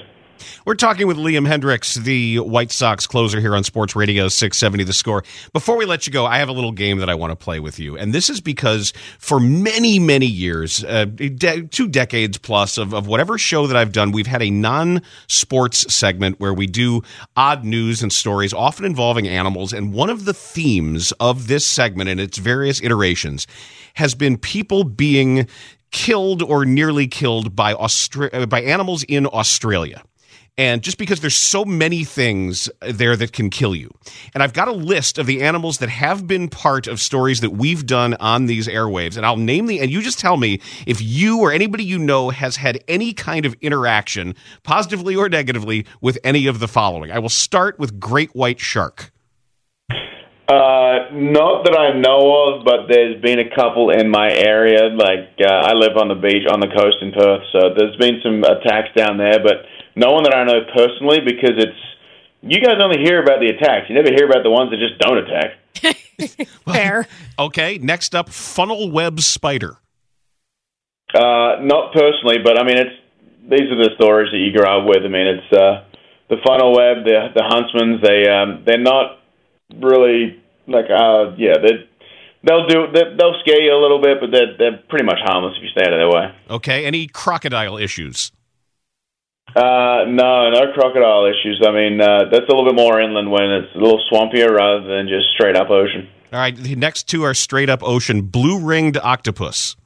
We're 0.65 0.75
talking 0.75 1.07
with 1.07 1.17
Liam 1.17 1.47
Hendriks, 1.47 1.95
the 1.95 2.39
White 2.41 2.71
Sox 2.71 3.07
closer 3.07 3.41
here 3.41 3.55
on 3.55 3.65
Sports 3.65 3.97
Radio 3.97 4.29
670 4.29 4.85
The 4.85 4.93
Score. 4.93 5.25
Before 5.53 5.77
we 5.77 5.85
let 5.85 6.07
you 6.07 6.13
go, 6.13 6.27
I 6.27 6.39
have 6.39 6.49
a 6.49 6.53
little 6.53 6.73
game 6.73 6.99
that 6.99 7.09
I 7.09 7.15
want 7.15 7.31
to 7.31 7.37
play 7.37 7.61
with 7.61 7.79
you. 7.79 7.97
And 7.97 8.13
this 8.13 8.31
is 8.31 8.41
because 8.41 8.93
for 9.19 9.41
many, 9.41 9.99
many 9.99 10.27
years, 10.27 10.85
uh, 10.85 11.05
de- 11.07 11.63
two 11.67 11.89
decades 11.89 12.39
plus 12.39 12.79
of, 12.79 12.95
of 12.95 13.07
whatever 13.07 13.39
show 13.39 13.67
that 13.67 13.77
I've 13.77 13.93
done, 13.93 14.13
we've 14.13 14.27
had 14.27 14.43
a 14.43 14.51
non 14.51 15.03
sports 15.27 15.93
segment 15.93 16.41
where 16.41 16.55
we 16.55 16.67
do 16.67 17.03
odd 17.37 17.65
news 17.65 18.03
and 18.03 18.13
stories, 18.13 18.53
often 18.53 18.85
involving 18.85 19.27
animals. 19.27 19.73
And 19.73 19.93
one 19.93 20.11
of 20.11 20.25
the 20.25 20.35
themes 20.35 21.13
of 21.13 21.49
this 21.49 21.67
segment 21.67 22.11
and 22.11 22.21
its 22.21 22.39
various 22.39 22.83
iterations 22.83 23.47
has 23.95 24.15
been 24.15 24.37
people 24.37 24.85
being 24.85 25.49
killed 25.91 26.43
or 26.43 26.65
nearly 26.65 27.07
killed 27.07 27.57
by 27.57 27.75
Austra- 27.75 28.49
by 28.49 28.63
animals 28.63 29.03
in 29.05 29.27
Australia. 29.27 30.03
And 30.59 30.83
just 30.83 30.99
because 30.99 31.21
there's 31.21 31.37
so 31.37 31.65
many 31.65 32.03
things 32.03 32.69
there 32.81 33.17
that 33.17 33.33
can 33.33 33.49
kill 33.49 33.77
you. 33.77 33.91
And 34.35 34.43
I've 34.43 34.53
got 34.53 34.67
a 34.67 34.73
list 34.73 35.17
of 35.17 35.27
the 35.27 35.41
animals 35.41 35.79
that 35.79 35.89
have 35.89 36.27
been 36.27 36.49
part 36.49 36.89
of 36.89 37.01
stories 37.01 37.41
that 37.43 37.51
we've 37.51 37.87
done 37.87 38.15
on 38.15 38.47
these 38.47 38.67
airwaves. 38.67 39.17
And 39.17 39.25
I'll 39.25 39.37
name 39.37 39.67
the, 39.67 39.79
and 39.79 39.89
you 39.89 40.03
just 40.03 40.19
tell 40.19 40.37
me 40.37 40.61
if 40.85 41.01
you 41.01 41.39
or 41.39 41.53
anybody 41.53 41.85
you 41.85 41.97
know 41.97 42.31
has 42.31 42.57
had 42.57 42.83
any 42.89 43.13
kind 43.13 43.47
of 43.47 43.55
interaction, 43.61 44.35
positively 44.65 45.15
or 45.15 45.29
negatively, 45.29 45.87
with 46.01 46.19
any 46.25 46.49
of 46.49 46.59
the 46.59 46.67
following. 46.67 47.13
I 47.13 47.21
will 47.21 47.29
start 47.29 47.79
with 47.79 48.01
great 48.01 48.35
white 48.35 48.59
shark. 48.59 49.13
Uh, 50.49 51.13
not 51.13 51.69
that 51.69 51.77
I 51.77 51.93
know 52.01 52.57
of, 52.57 52.65
but 52.65 52.89
there's 52.89 53.21
been 53.21 53.39
a 53.39 53.55
couple 53.55 53.91
in 53.91 54.11
my 54.11 54.33
area. 54.33 54.89
Like 54.89 55.37
uh, 55.39 55.47
I 55.47 55.75
live 55.75 55.97
on 55.97 56.09
the 56.09 56.17
beach 56.17 56.49
on 56.51 56.59
the 56.59 56.73
coast 56.73 56.97
in 57.03 57.13
Perth, 57.13 57.45
so 57.53 57.77
there's 57.77 57.97
been 57.97 58.19
some 58.25 58.43
attacks 58.43 58.89
down 58.97 59.19
there, 59.19 59.39
but 59.45 59.69
no 59.99 60.13
one 60.13 60.23
that 60.25 60.35
I 60.35 60.45
know 60.45 60.61
personally 60.75 61.19
because 61.25 61.59
it's 61.59 61.79
you 62.43 62.61
guys 62.61 62.77
only 62.81 62.99
hear 63.03 63.21
about 63.23 63.41
the 63.41 63.49
attacks. 63.49 63.87
You 63.89 63.95
never 63.97 64.11
hear 64.15 64.27
about 64.27 64.45
the 64.45 64.51
ones 64.51 64.71
that 64.71 64.79
just 64.79 64.99
don't 65.01 65.19
attack. 65.19 66.47
Fair. 66.65 67.07
Okay, 67.39 67.79
next 67.79 68.15
up, 68.15 68.29
funnel 68.29 68.91
web 68.91 69.21
spider. 69.21 69.77
Uh, 71.15 71.57
not 71.63 71.93
personally, 71.95 72.39
but 72.45 72.59
I 72.61 72.65
mean, 72.65 72.77
it's 72.79 72.95
these 73.49 73.71
are 73.73 73.77
the 73.83 73.91
stories 73.97 74.31
that 74.31 74.39
you 74.39 74.53
grow 74.57 74.83
up 74.83 74.89
with. 74.89 75.05
I 75.05 75.09
mean, 75.09 75.27
it's 75.27 75.53
uh, 75.53 75.85
the 76.29 76.37
funnel 76.47 76.73
web, 76.77 77.05
the 77.05 77.29
the 77.35 77.43
huntsmans. 77.43 78.03
They 78.03 78.29
um, 78.31 78.63
they're 78.67 78.79
not 78.79 79.19
really 79.75 80.41
like 80.67 80.87
uh, 80.91 81.35
yeah 81.37 81.55
they. 81.63 81.89
They'll 82.45 82.67
do. 82.69 82.87
they- 82.93 83.17
They'll 83.19 83.35
scare 83.41 83.61
you 83.61 83.73
a 83.75 83.81
little 83.83 84.01
bit, 84.01 84.19
but 84.21 84.31
they're 84.31 84.57
they're 84.57 84.81
pretty 84.89 85.05
much 85.05 85.19
harmless 85.25 85.55
if 85.57 85.63
you 85.65 85.71
stay 85.71 85.83
out 85.85 85.93
of 85.93 85.99
their 85.99 86.09
way. 86.11 86.35
Okay, 86.51 86.85
any 86.85 87.07
crocodile 87.09 87.77
issues? 87.79 88.31
Uh, 89.55 90.05
no, 90.09 90.51
no 90.51 90.73
crocodile 90.75 91.27
issues. 91.27 91.63
I 91.67 91.73
mean, 91.73 92.01
uh, 92.01 92.25
that's 92.31 92.45
a 92.45 92.55
little 92.55 92.67
bit 92.67 92.75
more 92.75 93.01
inland 93.01 93.31
when 93.31 93.51
it's 93.51 93.75
a 93.75 93.79
little 93.79 94.01
swampier 94.13 94.51
rather 94.51 94.87
than 94.87 95.09
just 95.09 95.31
straight 95.35 95.57
up 95.57 95.71
ocean. 95.71 96.09
All 96.33 96.39
right, 96.39 96.55
the 96.55 96.77
next 96.77 97.09
two 97.09 97.23
are 97.23 97.35
straight 97.35 97.71
up 97.71 97.83
ocean. 97.83 98.23
Blue 98.23 98.61
ringed 98.61 98.99
octopus. 98.99 99.77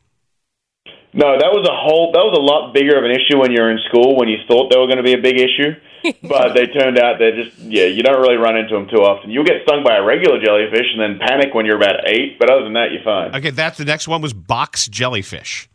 No, 1.15 1.37
that 1.39 1.53
was 1.53 1.69
a 1.69 1.77
whole. 1.77 2.11
That 2.13 2.25
was 2.25 2.33
a 2.33 2.41
lot 2.41 2.73
bigger 2.73 2.97
of 2.97 3.05
an 3.05 3.13
issue 3.13 3.39
when 3.39 3.53
you 3.53 3.61
were 3.61 3.71
in 3.71 3.79
school 3.89 4.17
when 4.17 4.29
you 4.29 4.39
thought 4.49 4.73
they 4.73 4.79
were 4.79 4.87
going 4.87 4.97
to 4.97 5.05
be 5.05 5.13
a 5.13 5.21
big 5.21 5.37
issue, 5.37 5.77
but 6.27 6.55
they 6.55 6.67
turned 6.67 6.99
out 6.99 7.21
they're 7.21 7.37
just 7.37 7.59
yeah. 7.59 7.85
You 7.85 8.03
don't 8.03 8.19
really 8.21 8.41
run 8.41 8.57
into 8.57 8.75
them 8.75 8.89
too 8.89 9.05
often. 9.05 9.31
You'll 9.31 9.45
get 9.45 9.63
stung 9.69 9.85
by 9.85 9.97
a 9.97 10.03
regular 10.03 10.43
jellyfish 10.43 10.89
and 10.97 11.01
then 11.01 11.21
panic 11.21 11.53
when 11.53 11.67
you're 11.67 11.77
about 11.77 12.09
eight, 12.09 12.39
but 12.41 12.51
other 12.51 12.65
than 12.65 12.73
that, 12.73 12.93
you're 12.93 13.05
fine. 13.05 13.37
Okay, 13.37 13.51
that's 13.51 13.77
the 13.77 13.85
next 13.85 14.09
one 14.09 14.23
was 14.23 14.33
box 14.33 14.89
jellyfish. 14.89 15.69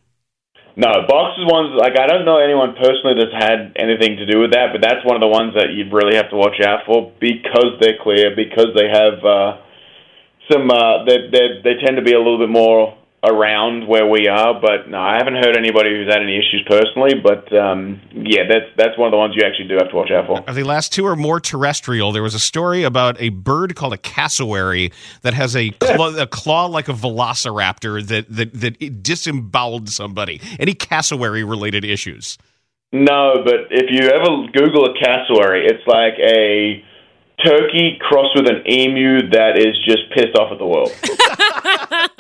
No, 0.78 0.94
boxes 1.10 1.50
ones 1.50 1.74
like 1.74 1.98
I 1.98 2.06
don't 2.06 2.24
know 2.24 2.38
anyone 2.38 2.78
personally 2.78 3.18
that's 3.18 3.34
had 3.34 3.74
anything 3.82 4.22
to 4.22 4.30
do 4.30 4.38
with 4.38 4.54
that, 4.54 4.70
but 4.72 4.78
that's 4.78 5.02
one 5.02 5.18
of 5.18 5.26
the 5.26 5.28
ones 5.28 5.58
that 5.58 5.74
you'd 5.74 5.92
really 5.92 6.16
have 6.16 6.30
to 6.30 6.38
watch 6.38 6.62
out 6.62 6.86
for 6.86 7.12
because 7.20 7.82
they're 7.82 7.98
clear, 8.00 8.38
because 8.38 8.78
they 8.78 8.86
have 8.86 9.18
uh, 9.26 9.58
some. 10.52 10.70
Uh, 10.70 11.04
they 11.10 11.34
they 11.34 11.46
they 11.66 11.76
tend 11.82 11.98
to 11.98 12.06
be 12.06 12.14
a 12.14 12.22
little 12.22 12.38
bit 12.38 12.54
more 12.54 12.94
around 13.28 13.88
where 13.88 14.06
we 14.08 14.28
are, 14.28 14.60
but 14.60 14.90
no, 14.90 14.98
I 15.00 15.18
haven't 15.18 15.36
heard 15.36 15.58
anybody 15.58 15.90
who's 15.90 16.08
had 16.12 16.22
any 16.22 16.38
issues 16.38 16.64
personally. 16.68 17.14
But 17.22 17.54
um, 17.56 18.02
yeah, 18.14 18.44
that's 18.50 18.66
that's 18.78 18.98
one 18.98 19.08
of 19.08 19.12
the 19.12 19.18
ones 19.18 19.34
you 19.36 19.46
actually 19.46 19.68
do 19.68 19.76
have 19.76 19.90
to 19.90 19.96
watch 19.96 20.12
out 20.12 20.28
for. 20.28 20.50
Uh, 20.50 20.54
The 20.54 20.64
last 20.64 20.94
two 20.94 21.06
are 21.06 21.16
more 21.16 21.40
terrestrial. 21.40 22.12
There 22.12 22.24
was 22.24 22.34
a 22.36 22.40
story 22.40 22.84
about 22.84 23.20
a 23.22 23.30
bird 23.30 23.76
called 23.76 23.94
a 23.94 23.98
cassowary 23.98 24.92
that 25.22 25.34
has 25.34 25.56
a 25.56 25.70
claw, 25.80 26.16
a 26.16 26.28
claw 26.28 26.66
like 26.66 26.88
a 26.90 26.94
velociraptor 26.94 28.06
that 28.08 28.26
that 28.30 28.54
that 28.54 28.82
it 28.82 29.04
disemboweled 29.04 29.90
somebody. 29.90 30.42
Any 30.60 30.74
cassowary 30.74 31.44
related 31.44 31.84
issues? 31.86 32.38
No, 32.94 33.44
but 33.44 33.68
if 33.70 33.88
you 33.92 34.10
ever 34.10 34.48
Google 34.54 34.86
a 34.86 34.94
cassowary, 34.98 35.66
it's 35.66 35.86
like 35.88 36.14
a 36.20 36.84
turkey 37.46 38.00
crossed 38.02 38.36
with 38.36 38.48
an 38.50 38.64
emu 38.68 39.30
that 39.30 39.58
is 39.60 39.76
just 39.86 40.10
pissed 40.16 40.36
off 40.38 40.52
at 40.52 40.58
the 40.58 40.66
world. 40.66 40.90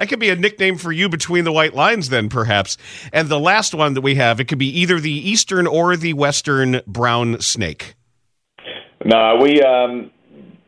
That 0.00 0.08
could 0.08 0.18
be 0.18 0.30
a 0.30 0.34
nickname 0.34 0.78
for 0.78 0.90
you 0.90 1.10
between 1.10 1.44
the 1.44 1.52
white 1.52 1.74
lines, 1.74 2.08
then 2.08 2.30
perhaps. 2.30 2.78
And 3.12 3.28
the 3.28 3.38
last 3.38 3.74
one 3.74 3.92
that 3.92 4.00
we 4.00 4.14
have, 4.14 4.40
it 4.40 4.46
could 4.46 4.56
be 4.56 4.80
either 4.80 4.98
the 4.98 5.12
eastern 5.12 5.66
or 5.66 5.94
the 5.94 6.14
western 6.14 6.80
brown 6.86 7.38
snake. 7.42 7.96
No, 9.04 9.36
we. 9.42 9.60
Um, 9.60 10.10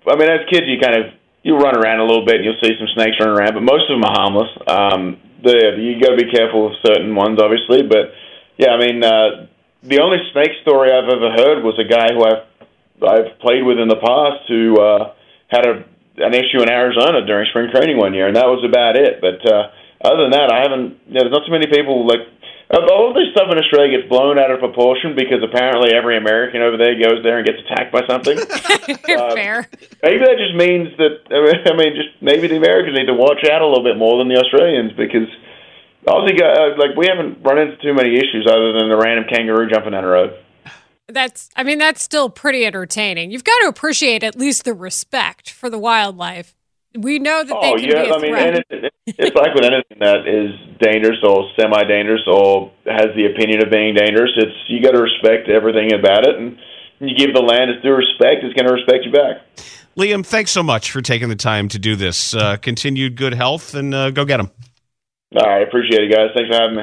I 0.07 0.17
mean, 0.17 0.29
as 0.29 0.41
kids, 0.53 0.67
you 0.67 0.79
kind 0.79 0.97
of 0.97 1.15
you 1.43 1.57
run 1.57 1.75
around 1.75 2.01
a 2.01 2.05
little 2.05 2.27
bit, 2.27 2.37
and 2.37 2.45
you'll 2.45 2.61
see 2.63 2.77
some 2.79 2.89
snakes 2.95 3.17
running 3.21 3.35
around, 3.35 3.55
but 3.55 3.63
most 3.63 3.89
of 3.89 3.97
them 3.97 4.05
are 4.05 4.13
harmless. 4.13 4.53
Um, 4.69 5.17
the 5.43 5.81
you 5.81 5.99
got 5.99 6.11
to 6.11 6.21
be 6.23 6.31
careful 6.31 6.67
of 6.67 6.73
certain 6.85 7.15
ones, 7.15 7.41
obviously. 7.41 7.89
But 7.89 8.13
yeah, 8.59 8.73
I 8.73 8.79
mean, 8.79 9.03
uh, 9.03 9.49
the 9.83 10.01
only 10.01 10.19
snake 10.35 10.61
story 10.61 10.93
I've 10.93 11.09
ever 11.09 11.33
heard 11.41 11.65
was 11.65 11.81
a 11.81 11.89
guy 11.89 12.13
who 12.13 12.23
I've 12.23 12.45
I've 13.01 13.41
played 13.41 13.65
with 13.65 13.79
in 13.79 13.89
the 13.89 13.97
past 13.97 14.45
who 14.47 14.79
uh, 14.79 15.15
had 15.49 15.65
a 15.65 15.85
an 16.17 16.35
issue 16.35 16.61
in 16.61 16.69
Arizona 16.69 17.25
during 17.25 17.49
spring 17.51 17.71
training 17.73 17.97
one 17.97 18.15
year, 18.15 18.27
and 18.27 18.37
that 18.37 18.47
was 18.47 18.65
about 18.65 18.97
it. 18.97 19.21
But 19.21 19.41
uh, 19.49 19.73
other 20.05 20.29
than 20.29 20.33
that, 20.33 20.53
I 20.53 20.61
haven't. 20.63 21.01
You 21.09 21.15
know, 21.15 21.21
there's 21.25 21.33
not 21.33 21.47
too 21.47 21.53
many 21.53 21.67
people 21.67 22.07
like. 22.07 22.21
All 22.73 23.13
this 23.13 23.29
stuff 23.37 23.53
in 23.53 23.61
Australia 23.61 24.01
gets 24.01 24.09
blown 24.09 24.41
out 24.41 24.49
of 24.49 24.57
proportion 24.59 25.13
because 25.13 25.45
apparently 25.45 25.93
every 25.93 26.17
American 26.17 26.65
over 26.65 26.81
there 26.81 26.97
goes 26.97 27.21
there 27.21 27.37
and 27.37 27.45
gets 27.45 27.61
attacked 27.69 27.93
by 27.93 28.01
something. 28.09 28.33
Fair. 29.05 29.69
maybe 30.01 30.25
that 30.25 30.41
just 30.41 30.57
means 30.57 30.89
that 30.97 31.21
I 31.29 31.77
mean, 31.77 31.93
just 31.93 32.17
maybe 32.25 32.49
the 32.49 32.57
Americans 32.57 32.97
need 32.97 33.13
to 33.13 33.19
watch 33.19 33.45
out 33.45 33.61
a 33.61 33.69
little 33.69 33.85
bit 33.85 33.99
more 34.01 34.17
than 34.17 34.33
the 34.33 34.41
Australians 34.41 34.97
because 34.97 35.29
Aussie 36.07 36.33
guy, 36.33 36.49
uh, 36.49 36.75
like 36.79 36.97
we 36.97 37.07
haven't 37.07 37.45
run 37.45 37.59
into 37.59 37.77
too 37.77 37.95
many 37.95 38.17
issues 38.17 38.49
other 38.49 38.73
than 38.73 38.89
the 38.89 38.97
random 38.97 39.27
kangaroo 39.29 39.69
jumping 39.69 39.93
down 39.93 40.03
the 40.03 40.11
road. 40.11 40.35
That's, 41.13 41.49
I 41.57 41.63
mean, 41.63 41.79
that's 41.79 42.03
still 42.03 42.29
pretty 42.31 42.65
entertaining. 42.67 43.31
You've 43.31 43.45
got 43.45 43.59
to 43.61 43.69
appreciate 43.69 44.23
at 44.23 44.37
least 44.37 44.65
the 44.65 44.75
respect 44.75 45.51
for 45.51 45.71
the 45.71 45.79
wildlife. 45.79 46.55
We 46.95 47.19
know 47.19 47.43
that 47.43 47.57
Oh 47.57 47.77
they 47.77 47.83
can 47.83 47.91
yeah, 47.91 48.03
be 48.03 48.11
a 48.11 48.15
I 48.15 48.19
mean, 48.19 48.31
threat. 48.33 48.65
and 48.71 48.85
it, 48.85 48.93
it's 49.07 49.35
like 49.35 49.55
with 49.55 49.65
anything 49.65 49.99
that 50.01 50.29
is 50.29 50.51
dangerous 50.79 51.19
or 51.23 51.49
semi-dangerous 51.59 52.23
or 52.27 52.71
has 52.85 53.07
the 53.17 53.27
opinion 53.33 53.65
of 53.65 53.71
being 53.71 53.95
dangerous. 53.95 54.31
It's 54.37 54.53
you 54.69 54.83
got 54.83 54.91
to 54.93 55.01
respect 55.01 55.49
everything 55.49 55.95
about 55.95 56.29
it, 56.29 56.37
and 56.37 56.59
you 57.01 57.17
give 57.17 57.35
the 57.35 57.41
land 57.41 57.71
its 57.71 57.83
due 57.83 57.95
respect. 57.95 58.45
It's 58.45 58.53
going 58.53 58.67
to 58.69 58.75
respect 58.75 59.07
you 59.07 59.13
back. 59.13 59.41
Liam, 59.97 60.25
thanks 60.25 60.51
so 60.51 60.63
much 60.63 60.91
for 60.91 61.01
taking 61.01 61.31
the 61.31 61.37
time 61.37 61.69
to 61.69 61.79
do 61.79 61.97
this. 61.97 62.35
Uh, 62.35 62.57
continued 62.57 63.17
good 63.17 63.33
health 63.35 63.75
and 63.75 63.95
uh, 63.95 64.11
go 64.11 64.25
get 64.27 64.37
them. 64.37 64.51
All 65.35 65.49
right, 65.49 65.67
appreciate 65.67 66.03
it, 66.05 66.13
guys. 66.13 66.29
Thanks 66.37 66.55
for 66.55 66.61
having 66.61 66.77
me. 66.77 66.83